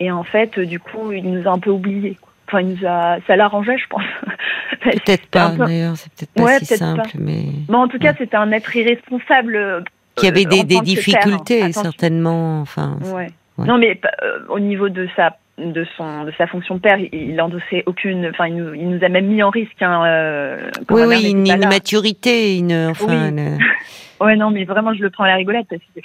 et 0.00 0.10
en 0.10 0.24
fait, 0.24 0.58
du 0.58 0.80
coup, 0.80 1.12
il 1.12 1.30
nous 1.30 1.48
a 1.48 1.52
un 1.52 1.58
peu 1.58 1.70
oubliés. 1.70 2.16
Enfin, 2.46 2.60
il 2.60 2.74
nous 2.74 2.86
a, 2.86 3.18
ça 3.26 3.36
l'arrangeait, 3.36 3.78
je 3.78 3.86
pense. 3.88 4.02
Peut-être 4.82 5.26
pas, 5.30 5.50
d'ailleurs, 5.50 5.96
c'est 5.96 6.12
peut-être 6.12 6.32
pas 6.32 6.42
ouais, 6.44 6.58
si 6.60 6.76
simple, 6.76 7.02
pas. 7.02 7.08
mais. 7.18 7.44
mais 7.68 7.76
en 7.76 7.88
tout 7.88 7.98
cas, 7.98 8.14
c'était 8.16 8.36
un 8.36 8.52
être 8.52 8.74
irresponsable. 8.74 9.84
Euh, 10.18 10.20
qui 10.20 10.26
avait 10.26 10.44
des, 10.44 10.64
des 10.64 10.80
difficultés, 10.80 11.60
père, 11.60 11.74
certainement. 11.74 12.60
Enfin. 12.60 12.98
Ouais. 13.02 13.28
ouais. 13.58 13.66
Non, 13.66 13.78
mais 13.78 14.00
euh, 14.22 14.40
au 14.48 14.60
niveau 14.60 14.88
de 14.88 15.08
sa 15.16 15.36
de 15.58 15.84
son 15.96 16.24
de 16.24 16.32
sa 16.38 16.46
fonction 16.46 16.76
de 16.76 16.80
père, 16.80 16.98
il, 16.98 17.08
il 17.12 17.40
endossait 17.40 17.82
aucune. 17.86 18.28
Enfin, 18.28 18.46
il 18.48 18.56
nous, 18.56 18.74
il 18.74 18.88
nous 18.88 19.04
a 19.04 19.08
même 19.08 19.26
mis 19.26 19.42
en 19.42 19.50
risque. 19.50 19.82
Hein, 19.82 20.04
euh, 20.06 20.70
oui, 20.90 21.02
oui, 21.06 21.30
une 21.30 21.46
immaturité, 21.46 22.56
une. 22.58 22.90
Enfin, 22.90 23.30
oui. 23.30 23.36
Le... 23.36 24.24
ouais, 24.24 24.36
non, 24.36 24.50
mais 24.50 24.64
vraiment, 24.64 24.94
je 24.94 25.02
le 25.02 25.10
prends 25.10 25.24
à 25.24 25.28
la 25.28 25.36
rigolade 25.36 25.66
parce 25.68 25.82
que 25.94 26.00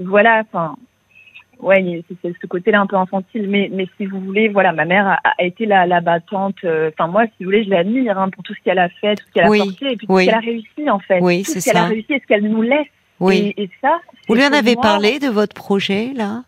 voilà, 0.00 0.42
enfin. 0.46 0.76
Ouais, 1.60 2.02
c'est 2.22 2.34
ce 2.42 2.46
côté-là 2.46 2.80
un 2.80 2.86
peu 2.86 2.96
infantile, 2.96 3.48
mais 3.48 3.70
mais 3.72 3.86
si 3.96 4.04
vous 4.06 4.20
voulez, 4.20 4.48
voilà, 4.48 4.72
ma 4.72 4.84
mère 4.84 5.06
a, 5.06 5.20
a 5.38 5.44
été 5.44 5.64
la, 5.64 5.86
la 5.86 6.00
battante. 6.00 6.56
Enfin, 6.58 6.68
euh, 6.68 7.08
moi, 7.08 7.24
si 7.24 7.44
vous 7.44 7.44
voulez, 7.44 7.64
je 7.64 7.70
l'admire 7.70 8.18
hein, 8.18 8.28
pour 8.28 8.42
tout 8.42 8.52
ce 8.54 8.60
qu'elle 8.62 8.80
a 8.80 8.88
fait, 8.88 9.14
tout 9.14 9.24
ce 9.28 9.32
qu'elle 9.32 9.44
a 9.44 9.64
porté, 9.64 9.92
et 9.92 9.96
puis 9.96 10.06
oui. 10.08 10.26
tout 10.26 10.30
ce 10.30 10.34
qu'elle 10.34 10.34
a 10.34 10.40
réussi 10.40 10.90
en 10.90 10.98
fait. 10.98 11.20
Tout 11.20 11.60
ce 11.60 11.64
qu'elle 11.64 11.76
a 11.76 11.86
réussi 11.86 12.12
et 12.12 12.20
ce 12.20 12.26
qu'elle 12.26 12.42
nous 12.42 12.60
laisse. 12.60 12.88
Oui. 13.20 13.54
Et, 13.56 13.64
et 13.64 13.70
ça. 13.80 13.98
Vous 14.28 14.34
lui 14.34 14.44
en 14.44 14.52
avez 14.52 14.74
moi, 14.74 14.82
parlé 14.82 15.18
de 15.18 15.28
votre 15.28 15.54
projet 15.54 16.12
là? 16.14 16.42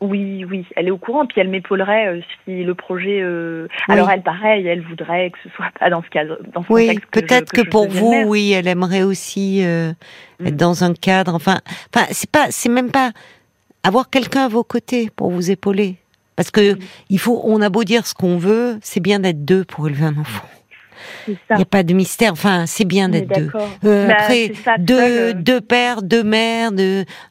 Oui, 0.00 0.44
oui, 0.44 0.66
elle 0.74 0.88
est 0.88 0.90
au 0.90 0.98
courant, 0.98 1.26
puis 1.26 1.40
elle 1.40 1.48
m'épaulerait 1.48 2.08
euh, 2.08 2.20
si 2.44 2.64
le 2.64 2.74
projet. 2.74 3.20
Euh... 3.22 3.68
Oui. 3.88 3.94
Alors 3.94 4.10
elle, 4.10 4.22
pareil, 4.22 4.66
elle 4.66 4.82
voudrait 4.82 5.30
que 5.30 5.38
ce 5.44 5.48
soit 5.54 5.70
pas 5.78 5.90
dans 5.90 6.02
ce 6.02 6.08
cadre, 6.08 6.38
dans 6.52 6.64
ce 6.64 6.72
oui, 6.72 6.98
peut-être 7.12 7.52
que, 7.52 7.60
que, 7.60 7.66
que, 7.66 7.70
pour 7.70 7.88
vous, 7.88 8.10
mère. 8.10 8.26
oui, 8.26 8.50
elle 8.50 8.66
aimerait 8.66 9.04
aussi 9.04 9.60
euh, 9.62 9.92
mm. 10.40 10.46
être 10.48 10.56
dans 10.56 10.82
un 10.82 10.92
cadre. 10.94 11.34
Enfin, 11.36 11.60
enfin, 11.94 12.06
c'est 12.10 12.28
pas, 12.28 12.46
c'est 12.50 12.68
même 12.68 12.90
pas 12.90 13.12
avoir 13.84 14.10
quelqu'un 14.10 14.46
à 14.46 14.48
vos 14.48 14.64
côtés 14.64 15.08
pour 15.14 15.30
vous 15.30 15.52
épauler, 15.52 15.98
parce 16.34 16.50
que 16.50 16.74
mm. 16.74 16.78
il 17.10 17.18
faut, 17.20 17.40
on 17.44 17.60
a 17.62 17.68
beau 17.68 17.84
dire 17.84 18.04
ce 18.04 18.14
qu'on 18.14 18.38
veut, 18.38 18.78
c'est 18.82 19.00
bien 19.00 19.20
d'être 19.20 19.44
deux 19.44 19.64
pour 19.64 19.86
élever 19.86 20.06
un 20.06 20.18
enfant. 20.18 20.48
Il 21.28 21.36
n'y 21.56 21.62
a 21.62 21.66
pas 21.66 21.82
de 21.82 21.94
mystère. 21.94 22.32
Enfin, 22.32 22.66
c'est 22.66 22.84
bien 22.84 23.08
d'être 23.08 23.34
deux. 23.34 23.50
Euh, 23.84 24.08
bah, 24.08 24.14
après, 24.18 24.52
ça, 24.64 24.76
deux, 24.78 25.34
deux 25.34 25.60
pères, 25.60 26.02
deux 26.02 26.22
mères, 26.22 26.70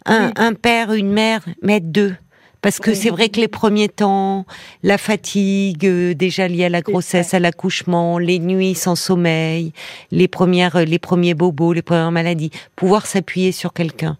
un, 0.05 0.27
oui. 0.27 0.33
un 0.35 0.53
père, 0.53 0.93
une 0.93 1.11
mère, 1.11 1.41
mais 1.61 1.77
être 1.77 1.91
deux. 1.91 2.15
Parce 2.61 2.79
que 2.79 2.91
oui. 2.91 2.95
c'est 2.95 3.09
vrai 3.09 3.29
que 3.29 3.39
les 3.39 3.47
premiers 3.47 3.89
temps, 3.89 4.45
la 4.83 4.99
fatigue 4.99 5.85
euh, 5.85 6.13
déjà 6.13 6.47
liée 6.47 6.65
à 6.65 6.69
la 6.69 6.81
grossesse, 6.81 7.33
à 7.33 7.39
l'accouchement, 7.39 8.19
les 8.19 8.37
nuits 8.37 8.75
sans 8.75 8.95
sommeil, 8.95 9.73
les 10.11 10.27
premières, 10.27 10.85
les 10.85 10.99
premiers 10.99 11.33
bobos, 11.33 11.73
les 11.73 11.81
premières 11.81 12.11
maladies, 12.11 12.51
pouvoir 12.75 13.07
s'appuyer 13.07 13.51
sur 13.51 13.73
quelqu'un. 13.73 14.17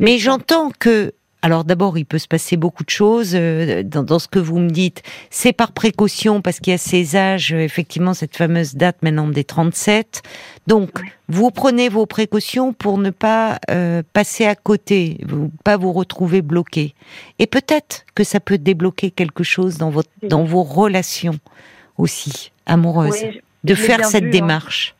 Mais 0.00 0.18
j'entends 0.18 0.70
que 0.76 1.12
alors 1.42 1.64
d'abord, 1.64 1.96
il 1.98 2.04
peut 2.04 2.18
se 2.18 2.26
passer 2.26 2.56
beaucoup 2.56 2.82
de 2.82 2.90
choses 2.90 3.32
euh, 3.34 3.82
dans, 3.82 4.02
dans, 4.02 4.18
ce 4.18 4.26
que 4.26 4.38
vous 4.38 4.58
me 4.58 4.70
dites. 4.70 5.02
C'est 5.30 5.52
par 5.52 5.72
précaution 5.72 6.42
parce 6.42 6.60
qu'il 6.60 6.72
y 6.72 6.74
a 6.74 6.78
ces 6.78 7.14
âges, 7.14 7.52
euh, 7.52 7.60
effectivement, 7.60 8.14
cette 8.14 8.36
fameuse 8.36 8.74
date 8.74 8.96
maintenant 9.02 9.28
des 9.28 9.44
37. 9.44 10.22
Donc, 10.66 10.90
oui. 11.00 11.08
vous 11.28 11.50
prenez 11.50 11.88
vos 11.88 12.06
précautions 12.06 12.72
pour 12.72 12.98
ne 12.98 13.10
pas 13.10 13.58
euh, 13.70 14.02
passer 14.12 14.46
à 14.46 14.54
côté, 14.54 15.18
vous, 15.26 15.52
pas 15.62 15.76
vous 15.76 15.92
retrouver 15.92 16.42
bloqué. 16.42 16.94
Et 17.38 17.46
peut-être 17.46 18.06
que 18.14 18.24
ça 18.24 18.40
peut 18.40 18.58
débloquer 18.58 19.10
quelque 19.10 19.44
chose 19.44 19.78
dans 19.78 19.90
votre, 19.90 20.10
oui. 20.22 20.28
dans 20.28 20.42
vos 20.42 20.62
relations 20.62 21.38
aussi 21.98 22.50
amoureuses, 22.66 23.22
oui, 23.22 23.40
de 23.62 23.74
faire 23.74 24.04
cette 24.04 24.24
vu, 24.24 24.30
démarche. 24.30 24.94
Hein. 24.94 24.95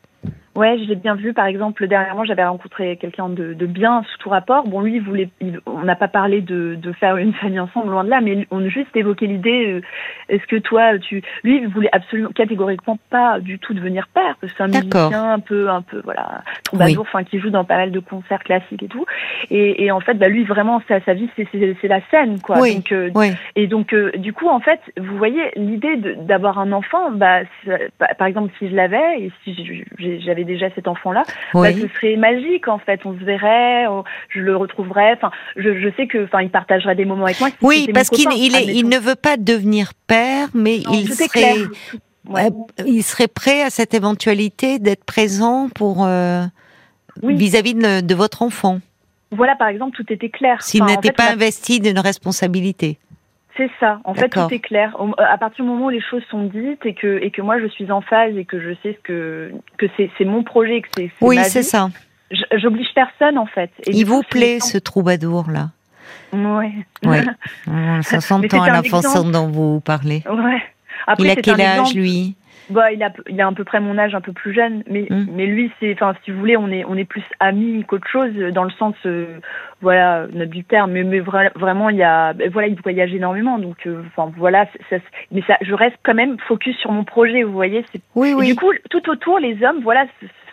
Ouais, 0.57 0.75
je 0.79 0.85
l'ai 0.85 0.95
bien 0.95 1.13
vu. 1.13 1.33
Par 1.33 1.45
exemple, 1.45 1.87
dernièrement, 1.87 2.25
j'avais 2.25 2.43
rencontré 2.43 2.97
quelqu'un 2.97 3.29
de, 3.29 3.53
de, 3.53 3.65
bien 3.67 4.01
sous 4.01 4.17
tout 4.17 4.29
rapport. 4.29 4.67
Bon, 4.67 4.81
lui, 4.81 4.95
il 4.95 5.03
voulait, 5.03 5.29
il, 5.39 5.59
on 5.67 5.83
n'a 5.83 5.95
pas 5.95 6.07
parlé 6.07 6.41
de, 6.41 6.73
de, 6.73 6.91
faire 6.93 7.17
une 7.17 7.31
famille 7.35 7.59
ensemble, 7.59 7.91
loin 7.91 8.03
de 8.03 8.09
là, 8.09 8.21
mais 8.21 8.47
on 8.49 8.65
a 8.65 8.67
juste 8.67 8.89
évoqué 8.95 9.27
l'idée. 9.27 9.67
Euh, 9.67 9.81
Est-ce 10.29 10.47
que 10.47 10.55
toi, 10.55 10.97
tu, 10.97 11.21
lui, 11.43 11.57
il 11.57 11.67
voulait 11.67 11.91
absolument, 11.91 12.31
catégoriquement 12.33 12.97
pas 13.11 13.39
du 13.39 13.59
tout 13.59 13.75
devenir 13.75 14.07
père, 14.07 14.35
parce 14.41 14.51
que 14.51 14.57
c'est 14.57 14.63
un 14.63 14.67
musicien 14.67 15.33
un 15.33 15.39
peu, 15.39 15.69
un 15.69 15.83
peu, 15.83 16.01
voilà, 16.03 16.41
troubadour, 16.63 17.01
enfin, 17.01 17.19
oui. 17.19 17.25
qui 17.25 17.39
joue 17.39 17.51
dans 17.51 17.63
pas 17.63 17.77
mal 17.77 17.91
de 17.91 17.99
concerts 17.99 18.43
classiques 18.43 18.81
et 18.81 18.87
tout. 18.87 19.05
Et, 19.51 19.85
et 19.85 19.91
en 19.91 19.99
fait, 19.99 20.15
bah, 20.15 20.27
lui, 20.27 20.43
vraiment, 20.43 20.81
sa, 20.87 20.99
sa 21.01 21.13
vie, 21.13 21.29
c'est 21.35 21.87
la 21.87 22.01
scène, 22.09 22.39
quoi. 22.41 22.57
Oui. 22.59 22.77
Donc, 22.77 22.91
euh, 22.91 23.11
oui. 23.13 23.27
et 23.55 23.67
donc, 23.67 23.93
euh, 23.93 24.09
du 24.17 24.33
coup, 24.33 24.47
en 24.47 24.59
fait, 24.59 24.79
vous 24.99 25.17
voyez, 25.17 25.51
l'idée 25.55 25.97
d'avoir 25.97 26.57
un 26.57 26.71
enfant, 26.71 27.11
bah, 27.11 27.41
par 28.17 28.25
exemple, 28.25 28.51
si 28.57 28.69
je 28.69 28.75
l'avais 28.75 29.21
et 29.21 29.31
si 29.43 29.85
j'avais 30.21 30.46
déjà 30.47 30.67
cet 30.73 30.87
enfant-là, 30.87 31.23
oui. 31.53 31.73
bah, 31.73 31.79
ce 31.79 31.87
serait 31.95 32.15
magique 32.15 32.67
en 32.67 32.79
fait. 32.79 33.01
On 33.05 33.13
se 33.13 33.23
verrait, 33.23 33.85
je 34.29 34.39
le 34.39 34.55
retrouverais. 34.57 35.13
Enfin, 35.13 35.31
je, 35.55 35.79
je, 35.79 35.89
sais 35.95 36.07
que, 36.07 36.23
enfin, 36.23 36.41
il 36.41 36.49
partagerait 36.49 36.95
des 36.95 37.05
moments 37.05 37.25
avec 37.25 37.39
moi. 37.39 37.49
Oui, 37.61 37.89
parce 37.93 38.09
qu'il 38.09 38.31
il, 38.33 38.55
il 38.71 38.89
ne 38.89 38.97
veut 38.97 39.15
pas 39.15 39.37
devenir 39.37 39.91
père, 40.07 40.47
mais 40.55 40.79
non, 40.85 40.93
il 40.93 41.13
serait, 41.13 41.57
ouais. 42.29 42.49
euh, 42.79 42.83
il 42.85 43.03
serait 43.03 43.27
prêt 43.27 43.61
à 43.61 43.69
cette 43.69 43.93
éventualité 43.93 44.79
d'être 44.79 45.03
présent 45.03 45.69
pour 45.75 46.05
vis-à-vis 46.05 46.49
oui. 47.21 47.35
-vis 47.35 48.01
de, 48.01 48.05
de, 48.05 48.15
votre 48.15 48.41
enfant. 48.41 48.79
Voilà, 49.31 49.55
par 49.55 49.67
exemple, 49.67 49.95
tout 49.95 50.11
était 50.11 50.29
clair. 50.29 50.61
S'il 50.61 50.83
enfin, 50.83 50.95
n'était 50.95 51.09
en 51.09 51.23
fait, 51.23 51.29
pas 51.29 51.31
investi 51.31 51.79
d'une 51.79 51.99
responsabilité. 51.99 52.97
C'est 53.57 53.71
ça. 53.79 53.99
En 54.03 54.13
fait, 54.13 54.29
tout 54.29 54.47
est 54.51 54.59
clair. 54.59 54.95
À 55.17 55.37
partir 55.37 55.65
du 55.65 55.71
moment 55.71 55.87
où 55.87 55.89
les 55.89 56.01
choses 56.01 56.23
sont 56.29 56.43
dites 56.43 56.85
et 56.85 56.93
que 56.93 57.19
et 57.21 57.31
que 57.31 57.41
moi 57.41 57.59
je 57.59 57.67
suis 57.67 57.91
en 57.91 58.01
phase 58.01 58.37
et 58.37 58.45
que 58.45 58.59
je 58.61 58.75
sais 58.83 58.93
ce 58.93 59.01
que 59.03 59.51
que 59.77 59.87
c'est 59.97 60.25
mon 60.25 60.43
projet, 60.43 60.81
que 60.81 60.87
c'est 60.95 61.11
oui, 61.21 61.43
c'est 61.43 61.63
ça. 61.63 61.89
J'oblige 62.55 62.89
personne 62.93 63.37
en 63.37 63.47
fait. 63.47 63.71
Et 63.85 63.91
Il 63.91 64.05
vous 64.05 64.21
plaît 64.21 64.59
ce 64.59 64.77
troubadour 64.77 65.49
là 65.49 65.69
Ouais. 66.33 66.71
Ouais. 67.05 67.23
ça 68.01 68.19
s'entend 68.21 68.61
à 68.61 68.69
la 68.69 68.83
façon 68.83 69.29
dont 69.29 69.47
vous 69.47 69.79
parlez. 69.79 70.23
Ouais. 70.29 70.61
Après, 71.07 71.23
Il 71.23 71.29
a 71.31 71.35
quel 71.37 71.61
âge 71.61 71.79
exemple. 71.79 71.97
lui? 71.97 72.35
Bah, 72.69 72.91
il 72.91 73.01
a, 73.03 73.11
il 73.29 73.39
a 73.39 73.47
à 73.47 73.51
peu 73.51 73.63
près 73.63 73.79
mon 73.79 73.97
âge, 73.97 74.15
un 74.15 74.21
peu 74.21 74.33
plus 74.33 74.53
jeune, 74.53 74.83
mais, 74.89 75.07
mmh. 75.09 75.25
mais 75.31 75.45
lui, 75.45 75.71
c'est, 75.79 75.93
enfin, 75.93 76.13
si 76.23 76.31
vous 76.31 76.39
voulez, 76.39 76.57
on 76.57 76.69
est, 76.69 76.83
on 76.85 76.95
est 76.95 77.05
plus 77.05 77.23
amis 77.39 77.83
qu'autre 77.87 78.07
chose, 78.07 78.33
dans 78.53 78.63
le 78.63 78.71
sens, 78.71 78.95
euh, 79.05 79.39
voilà, 79.81 80.27
notre 80.33 80.51
du 80.51 80.63
terme, 80.63 80.91
mais, 80.91 81.03
mais 81.03 81.19
vra 81.19 81.49
vraiment, 81.55 81.89
il 81.89 81.97
y 81.97 82.03
a, 82.03 82.33
voilà, 82.51 82.67
il 82.67 82.79
voyage 82.81 83.13
énormément, 83.13 83.59
donc, 83.59 83.87
euh, 83.87 84.01
enfin, 84.07 84.31
voilà, 84.37 84.65
ça, 84.89 84.97
mais 85.31 85.41
ça, 85.47 85.57
je 85.61 85.73
reste 85.73 85.97
quand 86.03 86.15
même 86.15 86.37
focus 86.47 86.77
sur 86.77 86.91
mon 86.91 87.03
projet, 87.03 87.43
vous 87.43 87.53
voyez. 87.53 87.85
Oui, 88.15 88.33
oui. 88.33 88.45
Et 88.45 88.53
du 88.53 88.55
coup, 88.55 88.71
tout 88.89 89.09
autour, 89.09 89.39
les 89.39 89.63
hommes, 89.63 89.81
voilà, 89.81 90.05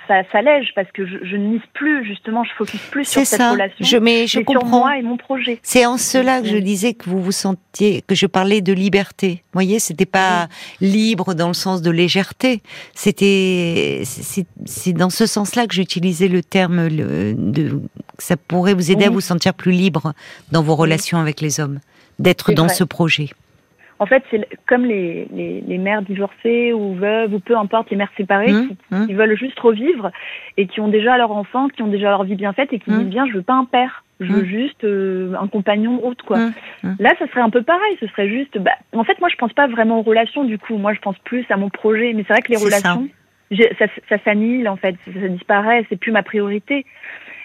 ça 0.07 0.23
s'allège 0.31 0.73
parce 0.75 0.90
que 0.93 1.07
je, 1.07 1.17
je, 1.23 1.37
ne 1.37 1.49
mise 1.49 1.62
plus 1.73 2.05
justement, 2.07 2.45
je 2.45 2.53
focus 2.53 2.81
plus 2.90 3.05
sur 3.05 3.25
cette 3.25 3.38
ça. 3.38 3.53
relation. 3.53 3.85
Je, 3.85 3.97
mais 3.97 4.27
je 4.27 4.40
comprends. 4.40 4.69
Sur 4.69 4.79
moi 4.79 4.99
et 4.99 5.03
mon 5.03 5.17
projet. 5.17 5.59
C'est 5.62 5.87
en 5.87 5.97
cela 5.97 6.40
que 6.40 6.49
je 6.49 6.57
disais 6.57 6.95
que 6.95 7.09
vous 7.09 7.23
vous 7.23 7.33
sentiez, 7.33 8.03
que 8.07 8.14
je 8.14 8.27
parlais 8.27 8.61
de 8.61 8.73
liberté. 8.73 9.43
Vous 9.53 9.55
voyez, 9.55 9.79
c'était 9.79 10.07
pas 10.07 10.49
oui. 10.81 10.88
libre 10.88 11.35
dans 11.35 11.49
le 11.49 11.55
sens 11.55 11.83
de 11.83 11.90
légèreté. 11.90 12.62
C'était, 12.95 14.03
c'est 14.05 14.93
dans 14.93 15.11
ce 15.11 15.27
sens-là 15.27 15.67
que 15.67 15.75
j'utilisais 15.75 16.29
le 16.29 16.43
terme 16.43 16.87
le, 16.88 17.35
de, 17.35 17.81
ça 18.19 18.37
pourrait 18.37 18.75
vous 18.75 18.90
aider 18.90 19.05
oui. 19.05 19.09
à 19.09 19.11
vous 19.11 19.21
sentir 19.21 19.55
plus 19.55 19.73
libre 19.73 20.12
dans 20.53 20.62
vos 20.62 20.77
relations 20.77 21.19
oui. 21.19 21.23
avec 21.23 21.40
les 21.40 21.61
hommes, 21.61 21.81
d'être 22.19 22.53
dans 22.53 22.67
vrai. 22.67 22.75
ce 22.75 22.85
projet. 22.85 23.31
En 23.98 24.07
fait, 24.07 24.24
c'est 24.30 24.46
comme 24.66 24.85
les, 24.85 25.28
les, 25.33 25.61
les, 25.61 25.78
mères 25.78 26.02
divorcées 26.02 26.72
ou 26.72 26.94
veuves 26.94 27.33
ou 27.33 27.38
peu 27.38 27.57
importe 27.57 27.90
les 27.90 27.96
mères 27.96 28.11
séparées 28.16 28.52
mmh, 28.52 28.68
qui, 29.07 29.12
mmh. 29.12 29.16
veulent 29.16 29.37
juste 29.37 29.59
revivre 29.61 30.11
et 30.57 30.66
qui 30.66 30.80
ont 30.80 30.88
déjà 30.88 31.16
leur 31.16 31.30
enfant, 31.30 31.68
qui 31.68 31.83
ont 31.83 31.88
déjà 31.88 32.11
leur 32.11 32.24
vie 32.24 32.35
bien 32.35 32.52
faite 32.52 32.72
et 32.72 32.78
qui 32.78 32.90
mmh. 32.90 32.98
disent 32.98 33.09
bien, 33.09 33.26
je 33.26 33.35
veux 33.35 33.42
pas 33.42 33.54
un 33.54 33.64
père, 33.64 34.04
je 34.20 34.33
veux 34.33 34.44
juste 34.44 34.85
euh, 34.85 35.35
un 35.40 35.48
compagnon 35.48 35.96
de 35.96 36.00
route, 36.00 36.22
quoi. 36.22 36.38
Là, 36.83 37.11
ça 37.18 37.26
serait 37.28 37.40
un 37.40 37.50
peu 37.50 37.62
pareil. 37.62 37.96
Ce 38.00 38.07
serait 38.07 38.28
juste. 38.28 38.59
Bah, 38.59 38.72
en 38.92 39.04
fait, 39.04 39.18
moi, 39.20 39.28
je 39.28 39.37
pense 39.37 39.52
pas 39.52 39.66
vraiment 39.66 39.98
aux 39.98 40.02
relations. 40.02 40.44
Du 40.44 40.59
coup, 40.59 40.76
moi, 40.76 40.94
je 40.94 41.00
pense 41.00 41.18
plus 41.18 41.44
à 41.50 41.57
mon 41.57 41.68
projet. 41.68 42.12
Mais 42.12 42.24
c'est 42.26 42.33
vrai 42.33 42.42
que 42.42 42.52
les 42.52 42.59
relations, 42.59 43.09
ça, 43.78 43.87
ça 44.09 44.18
s'annihile 44.24 44.68
en 44.68 44.76
fait, 44.76 44.96
ça, 45.04 45.20
ça 45.20 45.28
disparaît. 45.28 45.85
C'est 45.88 45.96
plus 45.96 46.12
ma 46.12 46.22
priorité. 46.22 46.87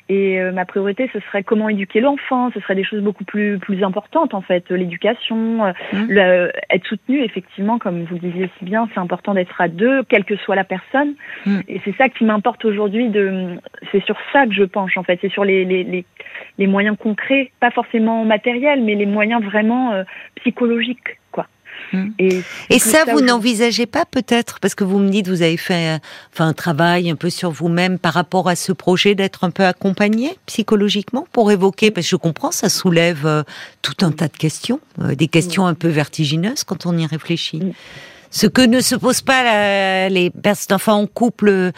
Et 0.09 0.41
euh, 0.41 0.51
ma 0.51 0.65
priorité, 0.65 1.07
ce 1.13 1.19
serait 1.19 1.43
comment 1.43 1.69
éduquer 1.69 2.01
l'enfant. 2.01 2.49
Ce 2.51 2.59
serait 2.61 2.73
des 2.73 2.83
choses 2.83 3.01
beaucoup 3.01 3.23
plus 3.23 3.59
plus 3.59 3.83
importantes 3.83 4.33
en 4.33 4.41
fait, 4.41 4.69
l'éducation, 4.71 5.65
euh, 5.65 5.71
mmh. 5.93 6.51
être 6.71 6.85
soutenu 6.87 7.23
effectivement, 7.23 7.77
comme 7.77 8.03
vous 8.05 8.15
le 8.15 8.19
disiez 8.19 8.49
si 8.57 8.65
bien, 8.65 8.89
c'est 8.93 8.99
important 8.99 9.35
d'être 9.35 9.61
à 9.61 9.67
deux, 9.67 10.03
quelle 10.03 10.25
que 10.25 10.35
soit 10.37 10.55
la 10.55 10.63
personne. 10.63 11.13
Mmh. 11.45 11.59
Et 11.67 11.79
c'est 11.85 11.95
ça 11.95 12.09
qui 12.09 12.23
m'importe 12.23 12.65
aujourd'hui. 12.65 13.09
De, 13.09 13.59
c'est 13.91 14.03
sur 14.03 14.17
ça 14.33 14.47
que 14.47 14.53
je 14.53 14.63
penche 14.63 14.97
en 14.97 15.03
fait. 15.03 15.19
C'est 15.21 15.31
sur 15.31 15.45
les, 15.45 15.63
les, 15.63 15.83
les, 15.83 16.05
les, 16.57 16.67
moyens 16.67 16.97
concrets, 16.97 17.51
pas 17.59 17.69
forcément 17.69 18.25
matériels, 18.25 18.83
mais 18.83 18.95
les 18.95 19.05
moyens 19.05 19.43
vraiment 19.43 19.93
euh, 19.93 20.03
psychologiques, 20.37 21.19
quoi. 21.31 21.45
Hmm. 21.93 22.09
Et, 22.19 22.79
ça, 22.79 23.05
vous 23.05 23.21
n'envisagez 23.21 23.85
pas 23.85 24.05
peut-être, 24.05 24.59
parce 24.59 24.75
que 24.75 24.83
vous 24.83 24.99
me 24.99 25.09
dites, 25.09 25.27
vous 25.27 25.41
avez 25.41 25.57
fait 25.57 25.95
euh, 25.95 25.99
enfin, 26.33 26.47
un 26.47 26.53
travail 26.53 27.09
un 27.09 27.15
peu 27.15 27.29
sur 27.29 27.51
vous-même 27.51 27.97
par 27.97 28.13
rapport 28.13 28.47
à 28.47 28.55
ce 28.55 28.71
projet 28.71 29.15
d'être 29.15 29.43
un 29.43 29.49
peu 29.49 29.65
accompagné 29.65 30.37
psychologiquement 30.45 31.27
pour 31.31 31.51
évoquer, 31.51 31.91
parce 31.91 32.05
que 32.05 32.11
je 32.11 32.15
comprends, 32.15 32.51
ça 32.51 32.69
soulève 32.69 33.25
euh, 33.25 33.43
tout 33.81 34.05
un 34.05 34.11
tas 34.11 34.27
de 34.27 34.37
questions, 34.37 34.79
euh, 35.01 35.15
des 35.15 35.27
questions 35.27 35.65
un 35.65 35.73
peu 35.73 35.87
vertigineuses 35.87 36.63
quand 36.63 36.85
on 36.85 36.97
y 36.97 37.05
réfléchit. 37.05 37.61
Ce 38.31 38.45
que 38.45 38.61
ne 38.61 38.79
se 38.79 38.95
posent 38.95 39.23
pas 39.23 40.07
les 40.09 40.29
personnes, 40.29 40.75
enfin, 40.75 40.93
en 40.93 41.07
couple 41.07 41.71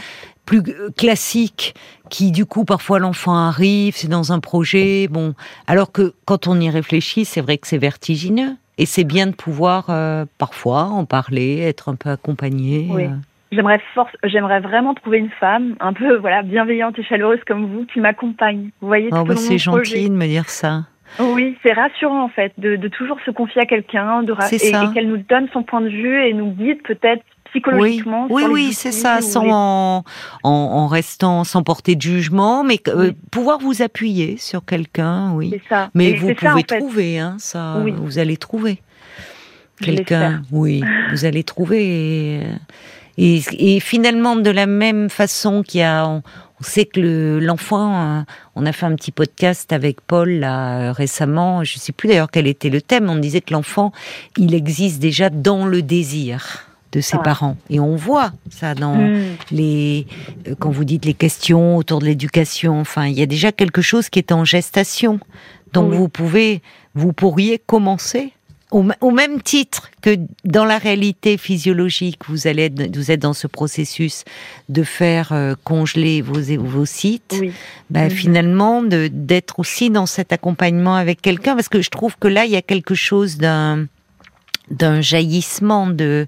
plus 0.46 0.62
classique 0.98 1.76
qui 2.10 2.32
du 2.32 2.46
coup 2.46 2.66
parfois 2.66 3.00
l'enfant 3.00 3.36
arrive, 3.36 3.96
c'est 3.96 4.10
dans 4.10 4.34
un 4.34 4.40
projet, 4.40 5.08
bon, 5.08 5.34
alors 5.66 5.94
que 5.94 6.14
quand 6.26 6.48
on 6.48 6.60
y 6.60 6.70
réfléchit, 6.70 7.24
c'est 7.24 7.40
vrai 7.40 7.58
que 7.58 7.68
c'est 7.68 7.78
vertigineux. 7.78 8.58
Et 8.78 8.86
c'est 8.86 9.04
bien 9.04 9.28
de 9.28 9.36
pouvoir 9.36 9.86
euh, 9.90 10.26
parfois 10.38 10.84
en 10.84 11.06
parler, 11.06 11.60
être 11.60 11.90
un 11.90 11.96
peu 11.96 12.10
accompagné. 12.10 12.88
Oui. 12.90 13.06
Euh. 13.06 13.10
J'aimerais 13.52 13.82
force, 13.94 14.12
j'aimerais 14.24 14.62
vraiment 14.62 14.94
trouver 14.94 15.18
une 15.18 15.30
femme 15.30 15.76
un 15.82 15.92
peu 15.92 16.16
voilà 16.16 16.42
bienveillante 16.42 16.98
et 16.98 17.04
chaleureuse 17.04 17.42
comme 17.46 17.66
vous 17.66 17.86
qui 17.86 18.00
m'accompagne. 18.00 18.70
Vous 18.80 18.88
voyez 18.88 19.10
oh, 19.12 19.24
bah, 19.26 19.36
c'est 19.36 19.58
gentil 19.58 20.10
de 20.10 20.16
me 20.16 20.26
dire 20.26 20.50
ça. 20.50 20.86
Oui, 21.20 21.58
c'est 21.62 21.74
rassurant 21.74 22.24
en 22.24 22.30
fait 22.30 22.54
de, 22.58 22.78
de 22.78 22.88
toujours 22.88 23.20
se 23.26 23.32
confier 23.32 23.62
à 23.62 23.66
quelqu'un, 23.66 24.24
de 24.24 24.34
et, 24.54 24.70
et 24.70 24.94
qu'elle 24.94 25.10
nous 25.10 25.18
donne 25.18 25.50
son 25.52 25.64
point 25.64 25.82
de 25.82 25.90
vue 25.90 26.26
et 26.26 26.34
nous 26.34 26.52
guide 26.52 26.82
peut-être 26.84 27.24
psychologiquement. 27.52 28.28
Oui, 28.30 28.44
oui, 28.50 28.74
c'est 28.74 28.92
ça, 28.92 29.22
sans 29.22 30.04
en, 30.44 30.88
restant 30.88 31.44
sans 31.44 31.64
porter 31.64 31.96
de 31.96 32.02
jugement, 32.02 32.64
mais 32.64 32.80
euh, 32.88 33.12
pouvoir 33.30 33.60
vous 33.60 33.82
appuyer 33.82 34.38
sur 34.38 34.66
quelqu'un, 34.66 35.32
oui. 35.34 35.62
Ça. 35.70 35.90
Mais 35.94 36.14
vous 36.14 36.34
pouvez 36.34 36.64
trouver, 36.64 37.20
hein, 37.20 37.36
ça, 37.40 37.82
vous 37.98 38.20
allez 38.20 38.38
trouver 38.38 38.82
quelqu'un. 39.80 40.42
Oui, 40.52 40.84
vous 41.12 41.26
allez 41.26 41.44
trouver. 41.44 42.42
Et, 43.18 43.42
et, 43.60 43.80
finalement, 43.82 44.38
de 44.38 44.50
la 44.50 44.66
même 44.66 45.10
façon 45.10 45.64
qu'il 45.64 45.82
y 45.82 45.84
a, 45.84 46.08
on, 46.08 46.24
sait 46.62 46.86
que 46.86 47.40
l'enfant, 47.42 47.94
hein, 47.94 48.26
on 48.56 48.66
a 48.66 48.72
fait 48.72 48.86
un 48.86 48.96
petit 48.96 49.12
podcast 49.12 49.74
avec 49.74 50.00
Paul 50.02 50.30
là 50.30 50.94
récemment. 50.94 51.64
Je 51.64 51.78
sais 51.78 51.92
plus 51.92 52.08
d'ailleurs 52.08 52.32
quel 52.32 52.48
était 52.48 52.70
le 52.70 52.82
thème. 52.82 53.10
On 53.10 53.18
disait 53.18 53.42
que 53.42 53.54
l'enfant, 53.54 53.92
il 54.38 54.56
existe 54.56 55.00
déjà 55.00 55.30
dans 55.30 55.66
le 55.66 55.82
désir 55.82 56.71
de 56.92 57.02
ses 57.02 57.18
parents. 57.18 57.58
Et 57.70 57.80
on 57.80 57.96
voit 57.96 58.34
ça 58.50 58.76
dans 58.76 58.96
hmm. 58.96 59.36
les 59.52 60.08
euh, 60.48 60.56
quand 60.60 60.72
vous 60.72 60.84
dites 60.84 61.06
les 61.06 61.14
questions 61.14 61.78
autour 61.78 62.00
de 62.00 62.06
l'éducation. 62.06 62.80
Enfin, 62.80 63.06
il 63.08 63.18
y 63.18 63.22
a 63.22 63.26
déjà 63.26 63.52
quelque 63.52 63.82
chose 63.82 64.10
qui 64.10 64.20
est 64.20 64.32
en 64.32 64.46
gestation. 64.46 65.20
Donc 65.74 65.94
vous 65.94 66.10
pouvez, 66.10 66.62
vous 66.96 67.14
pourriez 67.14 67.60
commencer 67.60 68.34
au, 68.72 69.12
même 69.12 69.42
titre 69.42 69.92
que 70.02 70.18
dans 70.46 70.64
la 70.64 70.78
réalité 70.78 71.38
physiologique, 71.38 72.20
vous 72.30 72.48
allez 72.48 72.72
vous 72.94 73.12
êtes 73.12 73.20
dans 73.20 73.34
ce 73.34 73.48
processus 73.48 74.24
de 74.70 74.84
faire 74.84 75.34
euh, 75.34 75.56
congeler 75.66 76.22
vos 76.22 76.40
vos 76.58 76.86
sites. 76.86 77.36
Ben, 77.90 78.10
finalement, 78.10 78.82
d'être 78.82 79.60
aussi 79.60 79.90
dans 79.90 80.06
cet 80.06 80.32
accompagnement 80.32 80.96
avec 80.96 81.22
quelqu'un, 81.22 81.56
parce 81.56 81.68
que 81.68 81.82
je 81.82 81.90
trouve 81.90 82.18
que 82.18 82.30
là, 82.30 82.46
il 82.46 82.52
y 82.52 82.56
a 82.56 82.62
quelque 82.62 82.96
chose 82.96 83.38
d'un 83.38 83.88
d'un 84.70 85.02
jaillissement 85.02 85.88
de 85.88 86.28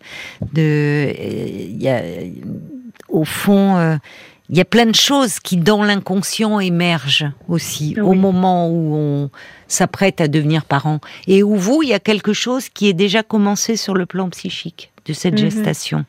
de 0.53 1.13
il 1.19 1.81
y 1.81 1.89
a 1.89 2.01
au 3.09 3.25
fond 3.25 3.77
euh, 3.77 3.95
il 4.49 4.57
y 4.57 4.61
a 4.61 4.65
plein 4.65 4.85
de 4.85 4.95
choses 4.95 5.39
qui 5.39 5.57
dans 5.57 5.83
l'inconscient 5.83 6.59
émergent 6.59 7.31
aussi 7.47 7.95
au 7.99 8.13
moment 8.13 8.69
où 8.69 8.95
on 8.95 9.29
s'apprête 9.67 10.19
à 10.19 10.27
devenir 10.27 10.65
parent 10.65 10.99
et 11.27 11.43
où 11.43 11.55
vous 11.55 11.81
il 11.83 11.89
y 11.89 11.93
a 11.93 11.99
quelque 11.99 12.33
chose 12.33 12.69
qui 12.69 12.87
est 12.87 12.93
déjà 12.93 13.23
commencé 13.23 13.77
sur 13.77 13.93
le 13.93 14.05
plan 14.05 14.29
psychique 14.29 14.91
de 15.05 15.13
cette 15.13 15.33
mhm. 15.33 15.49
gestation. 15.49 16.05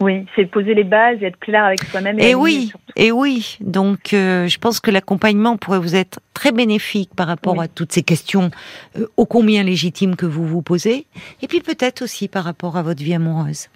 Oui, 0.00 0.26
c'est 0.36 0.46
poser 0.46 0.74
les 0.74 0.84
bases 0.84 1.18
et 1.20 1.26
être 1.26 1.40
clair 1.40 1.64
avec 1.64 1.82
soi-même. 1.84 2.20
Et, 2.20 2.34
oui, 2.34 2.72
et 2.94 3.10
oui. 3.10 3.58
Donc, 3.60 4.12
euh, 4.12 4.46
je 4.46 4.58
pense 4.58 4.78
que 4.78 4.92
l'accompagnement 4.92 5.56
pourrait 5.56 5.80
vous 5.80 5.96
être 5.96 6.20
très 6.34 6.52
bénéfique 6.52 7.10
par 7.16 7.26
rapport 7.26 7.60
à 7.60 7.66
toutes 7.66 7.92
ces 7.92 8.02
questions 8.02 8.50
euh, 8.96 9.06
ô 9.16 9.26
combien 9.26 9.64
légitimes 9.64 10.14
que 10.14 10.26
vous 10.26 10.46
vous 10.46 10.62
posez, 10.62 11.06
et 11.42 11.48
puis 11.48 11.60
peut-être 11.60 12.02
aussi 12.02 12.28
par 12.28 12.44
rapport 12.44 12.76
à 12.76 12.82
votre 12.82 13.02
vie 13.02 13.14
amoureuse. 13.14 13.66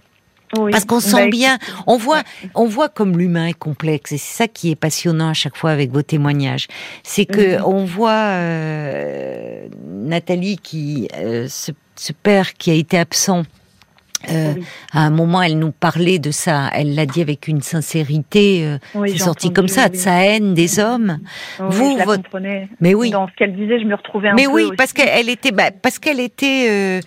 Oui. 0.58 0.70
Parce 0.70 0.85
qu'on 0.85 1.00
sent 1.00 1.24
bah, 1.24 1.30
bien, 1.30 1.58
on 1.87 1.96
voit, 1.96 2.22
on 2.54 2.66
voit 2.66 2.88
comme 2.88 3.18
l'humain 3.18 3.46
est 3.46 3.58
complexe, 3.58 4.12
et 4.12 4.18
c'est 4.18 4.37
ça 4.37 4.48
qui 4.48 4.70
est 4.70 4.76
passionnant 4.76 5.30
à 5.30 5.35
chaque 5.35 5.56
fois 5.56 5.70
avec 5.70 5.90
vos 5.90 6.02
témoignages. 6.02 6.68
C'est 7.02 7.26
que 7.26 7.61
on 7.62 7.85
voit 7.85 8.11
euh, 8.12 9.66
Nathalie 9.88 10.58
qui, 10.58 11.08
ce, 11.48 11.72
ce 11.96 12.12
père 12.12 12.52
qui 12.52 12.70
a 12.70 12.74
été 12.74 12.96
absent 12.96 13.42
euh, 14.30 14.54
à 14.92 15.00
un 15.06 15.11
moment, 15.11 15.42
elle 15.42 15.58
nous 15.58 15.72
parlait 15.72 16.18
de 16.18 16.30
ça. 16.30 16.70
Elle 16.72 16.94
l'a 16.94 17.06
dit 17.06 17.20
avec 17.20 17.48
une 17.48 17.62
sincérité. 17.62 18.64
Euh, 18.64 18.78
c'est 19.06 19.18
sorti 19.18 19.52
comme 19.52 19.68
ça, 19.68 19.88
de 19.88 19.96
sa 19.96 20.24
haine 20.24 20.54
des 20.54 20.78
hommes. 20.78 21.18
vous, 21.58 21.98
je 21.98 22.04
votre... 22.04 22.22
Mais 22.80 22.94
oui. 22.94 23.11
Dans 23.11 23.28
ce 23.28 23.32
qu'elle 23.35 23.54
disait, 23.54 23.80
je 23.80 23.85
me 23.85 23.94
retrouvais 23.94 24.28
un 24.28 24.35
Mais 24.35 24.46
oui, 24.46 24.70
parce 24.76 24.92
qu'elle 24.92 25.28
était, 25.28 25.52
bah, 25.52 25.70
parce 25.70 25.98
qu'elle 25.98 26.20
était, 26.20 26.68
euh, 26.70 27.00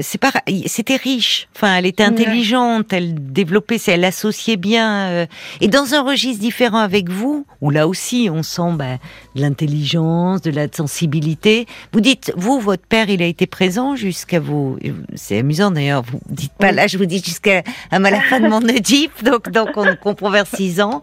c'est 0.00 0.20
pas, 0.20 0.32
c'était 0.66 0.96
riche. 0.96 1.48
Enfin, 1.54 1.76
elle 1.76 1.86
était 1.86 2.04
intelligente. 2.04 2.92
Elle 2.92 3.14
développait, 3.32 3.78
elle 3.86 4.04
associait 4.04 4.56
bien. 4.56 5.08
Euh, 5.08 5.26
et 5.60 5.68
dans 5.68 5.94
un 5.94 6.02
registre 6.02 6.40
différent 6.40 6.78
avec 6.78 7.08
vous, 7.08 7.46
où 7.60 7.70
là 7.70 7.88
aussi, 7.88 8.28
on 8.32 8.42
sent 8.42 8.72
bah, 8.74 8.98
de 9.38 9.42
l'intelligence, 9.42 10.42
de 10.42 10.50
la 10.50 10.66
sensibilité. 10.70 11.66
Vous 11.92 12.00
dites, 12.00 12.32
vous, 12.36 12.60
votre 12.60 12.84
père, 12.84 13.08
il 13.08 13.22
a 13.22 13.26
été 13.26 13.46
présent 13.46 13.96
jusqu'à 13.96 14.40
vous. 14.40 14.78
C'est 15.14 15.38
amusant 15.38 15.70
d'ailleurs. 15.70 16.02
Vous 16.02 16.20
dites 16.28 16.52
pas 16.52 16.72
là, 16.72 16.86
je 16.86 16.98
vous 16.98 17.06
dis 17.06 17.22
jusqu'à 17.22 17.62
la 17.90 18.20
fin 18.20 18.40
de 18.40 18.48
mon 18.48 18.62
Oedipe, 18.68 19.24
donc, 19.24 19.50
donc 19.50 19.70
on 19.76 19.96
comprend 19.96 20.30
vers 20.30 20.46
6 20.46 20.80
ans. 20.80 21.02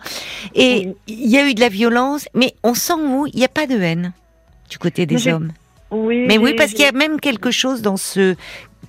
Et 0.53 0.89
il 1.07 1.29
y 1.29 1.37
a 1.37 1.49
eu 1.49 1.53
de 1.53 1.61
la 1.61 1.69
violence, 1.69 2.27
mais 2.33 2.53
on 2.63 2.73
sent, 2.73 2.93
vous, 3.07 3.27
il 3.33 3.39
n'y 3.39 3.45
a 3.45 3.49
pas 3.49 3.67
de 3.67 3.79
haine 3.79 4.13
du 4.69 4.77
côté 4.77 5.05
des 5.05 5.27
hommes. 5.27 5.51
Oui, 5.91 6.25
mais 6.27 6.37
oui, 6.37 6.53
parce 6.55 6.71
qu'il 6.71 6.81
y 6.81 6.87
a 6.87 6.91
même 6.91 7.19
quelque 7.19 7.51
chose 7.51 7.81
dans 7.81 7.97
ce 7.97 8.35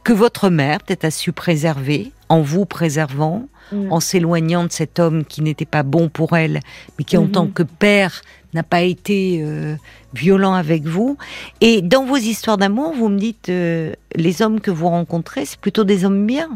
que 0.03 0.13
votre 0.13 0.51
mère 0.51 0.79
peut-être 0.83 1.05
a 1.05 1.11
su 1.11 1.33
préserver, 1.33 2.13
en 2.29 2.41
vous 2.41 2.65
préservant, 2.65 3.49
mm. 3.73 3.93
en 3.93 4.01
s'éloignant 4.01 4.65
de 4.65 4.73
cet 4.73 4.99
homme 4.99 5.25
qui 5.25 5.43
n'était 5.43 5.67
pas 5.67 5.83
bon 5.83 6.09
pour 6.09 6.37
elle, 6.37 6.61
mais 6.99 7.05
qui 7.05 7.17
en 7.17 7.25
mm-hmm. 7.25 7.31
tant 7.33 7.47
que 7.49 7.63
père 7.63 8.23
n'a 8.55 8.63
pas 8.63 8.83
été 8.83 9.43
euh, 9.43 9.75
violent 10.15 10.55
avec 10.55 10.85
vous. 10.85 11.17
Et 11.61 11.83
dans 11.83 12.05
vos 12.05 12.17
histoires 12.17 12.59
d'amour, 12.59 12.93
vous 12.93 13.09
me 13.09 13.19
dites, 13.19 13.49
euh, 13.49 13.93
les 14.15 14.43
hommes 14.43 14.61
que 14.61 14.71
vous 14.71 14.89
rencontrez, 14.89 15.45
c'est 15.45 15.61
plutôt 15.61 15.85
des 15.85 16.05
hommes 16.05 16.27
bien. 16.27 16.49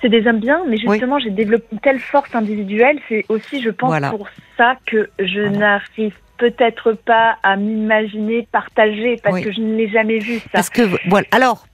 C'est 0.00 0.08
des 0.08 0.26
hommes 0.26 0.40
bien, 0.40 0.62
mais 0.66 0.78
justement, 0.78 1.18
j'ai 1.18 1.30
développé 1.30 1.66
une 1.72 1.80
telle 1.80 2.00
force 2.00 2.34
individuelle. 2.34 2.98
C'est 3.08 3.24
aussi, 3.28 3.62
je 3.62 3.70
pense, 3.70 4.00
pour 4.10 4.28
ça 4.56 4.76
que 4.86 5.10
je 5.18 5.40
n'arrive 5.40 6.14
peut-être 6.38 6.92
pas 6.92 7.36
à 7.42 7.56
m'imaginer 7.56 8.48
partager 8.50 9.16
parce 9.22 9.40
que 9.42 9.52
je 9.52 9.60
ne 9.60 9.76
l'ai 9.76 9.90
jamais 9.90 10.18
vu 10.18 10.38
ça. 10.38 10.48
Parce 10.52 10.70
que 10.70 10.82
voilà. 11.08 11.26
Alors 11.32 11.66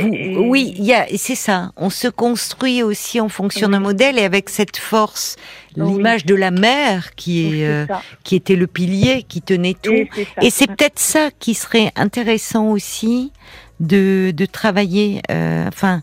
oui, 0.00 0.74
y 0.78 0.92
a, 0.92 1.06
c'est 1.16 1.34
ça. 1.34 1.72
On 1.76 1.90
se 1.90 2.08
construit 2.08 2.82
aussi 2.82 3.20
en 3.20 3.28
fonction 3.28 3.68
d'un 3.68 3.80
modèle 3.80 4.18
et 4.18 4.24
avec 4.24 4.48
cette 4.48 4.76
force, 4.76 5.36
l'image 5.76 6.24
de 6.24 6.34
la 6.34 6.50
mère 6.50 7.14
qui 7.14 7.60
est, 7.62 7.66
euh, 7.66 7.86
qui 8.24 8.36
était 8.36 8.56
le 8.56 8.66
pilier, 8.66 9.24
qui 9.28 9.42
tenait 9.42 9.76
tout. 9.80 10.06
Et 10.42 10.50
c'est 10.50 10.66
peut-être 10.66 10.98
ça 10.98 11.30
qui 11.38 11.54
serait 11.54 11.92
intéressant 11.96 12.70
aussi 12.70 13.32
de, 13.80 14.32
de 14.34 14.46
travailler, 14.46 15.22
euh, 15.30 15.66
enfin, 15.68 16.02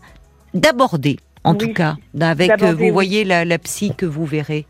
d'aborder, 0.54 1.18
en 1.44 1.54
tout 1.54 1.72
cas, 1.72 1.96
avec, 2.20 2.62
euh, 2.62 2.74
vous 2.74 2.92
voyez 2.92 3.24
la, 3.24 3.44
la 3.44 3.58
psy 3.58 3.92
que 3.96 4.06
vous 4.06 4.24
verrez. 4.24 4.66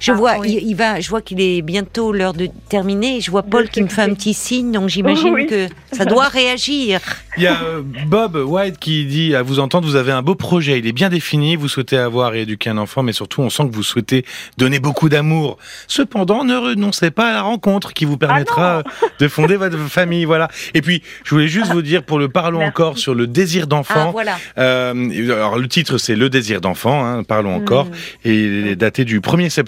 Je 0.00 0.12
vois, 0.12 0.38
il, 0.46 0.74
va, 0.74 1.00
je 1.00 1.08
vois 1.08 1.20
qu'il 1.22 1.40
est 1.40 1.62
bientôt 1.62 2.12
l'heure 2.12 2.34
de 2.34 2.48
terminer. 2.68 3.20
Je 3.20 3.30
vois 3.30 3.42
Paul 3.42 3.68
qui 3.68 3.82
me 3.82 3.88
fait 3.88 4.02
un 4.02 4.14
petit 4.14 4.34
signe, 4.34 4.72
donc 4.72 4.88
j'imagine 4.88 5.46
que 5.46 5.66
ça 5.92 6.04
doit 6.04 6.28
réagir. 6.28 7.00
Il 7.36 7.42
y 7.44 7.46
a 7.46 7.62
euh, 7.62 7.82
Bob 8.06 8.34
White 8.36 8.78
qui 8.78 9.04
dit 9.06 9.34
à 9.36 9.42
vous 9.42 9.60
entendre, 9.60 9.86
vous 9.86 9.94
avez 9.96 10.10
un 10.12 10.22
beau 10.22 10.34
projet, 10.34 10.78
il 10.78 10.86
est 10.86 10.92
bien 10.92 11.08
défini, 11.08 11.54
vous 11.56 11.68
souhaitez 11.68 11.96
avoir 11.96 12.34
et 12.34 12.42
éduquer 12.42 12.70
un 12.70 12.78
enfant, 12.78 13.02
mais 13.02 13.12
surtout 13.12 13.42
on 13.42 13.50
sent 13.50 13.68
que 13.68 13.74
vous 13.74 13.82
souhaitez 13.84 14.24
donner 14.56 14.80
beaucoup 14.80 15.08
d'amour. 15.08 15.58
Cependant, 15.86 16.44
ne 16.44 16.56
renoncez 16.56 17.10
pas 17.12 17.30
à 17.30 17.32
la 17.34 17.42
rencontre 17.42 17.92
qui 17.92 18.04
vous 18.04 18.16
permettra 18.18 18.82
Ah 18.84 19.06
de 19.20 19.28
fonder 19.28 19.56
votre 19.56 19.78
famille. 19.88 20.24
Voilà. 20.24 20.48
Et 20.74 20.82
puis, 20.82 21.02
je 21.24 21.30
voulais 21.34 21.48
juste 21.48 21.72
vous 21.72 21.82
dire 21.82 22.02
pour 22.02 22.18
le 22.18 22.28
parlons 22.28 22.58
Merci. 22.58 22.70
encore 22.70 22.98
sur 22.98 23.14
le 23.14 23.26
désir 23.26 23.62
Ah, 23.64 23.66
d'enfant. 23.66 24.10
voilà. 24.10 24.36
Euh, 24.58 24.92
alors 25.32 25.58
le 25.58 25.68
titre 25.68 25.98
c'est 25.98 26.16
Le 26.16 26.28
désir 26.28 26.60
d'enfant, 26.60 27.04
hein, 27.04 27.22
parlons 27.22 27.54
encore, 27.54 27.86
Mm. 27.86 27.90
et 28.24 28.34
il 28.34 28.66
est 28.66 28.76
daté 28.76 29.04
du 29.04 29.20
1er 29.20 29.48
septembre. 29.50 29.67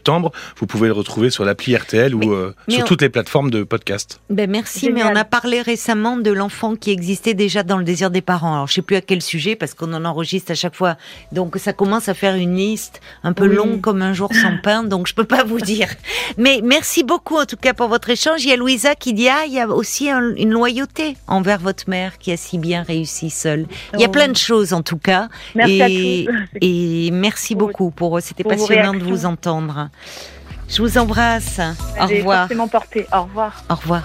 Vous 0.56 0.66
pouvez 0.66 0.88
le 0.88 0.94
retrouver 0.94 1.30
sur 1.30 1.44
l'appli 1.44 1.76
RTL 1.76 2.14
ou 2.14 2.32
euh, 2.32 2.54
sur 2.68 2.80
on- 2.80 2.84
toutes 2.84 3.02
les 3.02 3.08
plateformes 3.08 3.50
de 3.50 3.62
podcast. 3.62 4.20
Ben 4.30 4.50
merci, 4.50 4.90
mais 4.90 5.02
on 5.04 5.14
a 5.14 5.24
parlé 5.24 5.62
récemment 5.62 6.16
de 6.16 6.30
l'enfant 6.30 6.76
qui 6.76 6.90
existait 6.90 7.34
déjà 7.34 7.62
dans 7.62 7.76
le 7.78 7.84
désir 7.84 8.10
des 8.10 8.20
parents. 8.20 8.54
Alors 8.54 8.66
je 8.66 8.74
sais 8.74 8.82
plus 8.82 8.96
à 8.96 9.00
quel 9.00 9.22
sujet 9.22 9.56
parce 9.56 9.74
qu'on 9.74 9.92
en 9.92 10.04
enregistre 10.04 10.52
à 10.52 10.54
chaque 10.54 10.74
fois. 10.74 10.96
Donc 11.32 11.56
ça 11.58 11.72
commence 11.72 12.08
à 12.08 12.14
faire 12.14 12.34
une 12.34 12.56
liste 12.56 13.00
un 13.22 13.32
peu 13.32 13.46
Oui. 13.48 13.54
longue 13.56 13.80
comme 13.80 14.02
un 14.02 14.12
jour 14.12 14.30
sans 14.34 14.56
pain. 14.62 14.82
Donc 14.82 15.06
je 15.06 15.14
peux 15.14 15.24
pas 15.24 15.44
vous 15.44 15.60
dire. 15.60 15.88
Mais 16.38 16.60
merci 16.64 17.04
beaucoup 17.04 17.36
en 17.36 17.44
tout 17.46 17.56
cas 17.56 17.74
pour 17.74 17.88
votre 17.88 18.10
échange. 18.10 18.44
Il 18.44 18.50
y 18.50 18.52
a 18.52 18.56
Louisa 18.56 18.94
qui 18.94 19.12
dit 19.12 19.28
ah 19.28 19.42
il 19.46 19.52
y 19.52 19.60
a 19.60 19.68
aussi 19.68 20.10
un- 20.10 20.34
une 20.36 20.50
loyauté 20.50 21.16
envers 21.26 21.58
votre 21.58 21.88
mère 21.88 22.18
qui 22.18 22.32
a 22.32 22.36
si 22.36 22.58
bien 22.58 22.82
réussi 22.82 23.30
seule. 23.30 23.66
Il 23.94 24.00
y 24.00 24.04
a 24.04 24.08
Oh. 24.08 24.12
plein 24.12 24.28
de 24.28 24.36
choses 24.36 24.72
en 24.72 24.82
tout 24.82 24.96
cas. 24.98 25.28
Merci 25.54 25.80
et, 25.80 26.28
à 26.28 26.32
tous. 26.32 26.58
et 26.60 27.10
merci 27.12 27.54
beaucoup 27.54 27.90
pour 27.90 28.20
c'était 28.20 28.44
passionnant 28.44 28.94
de 28.94 29.04
vous 29.04 29.26
entendre. 29.26 29.89
Je 30.68 30.82
vous 30.82 30.98
embrasse. 30.98 31.60
Au 32.00 32.06
revoir. 32.06 32.48
porté. 32.68 33.06
Au 33.12 33.22
revoir. 33.22 33.64
Au 33.68 33.74
revoir. 33.74 34.02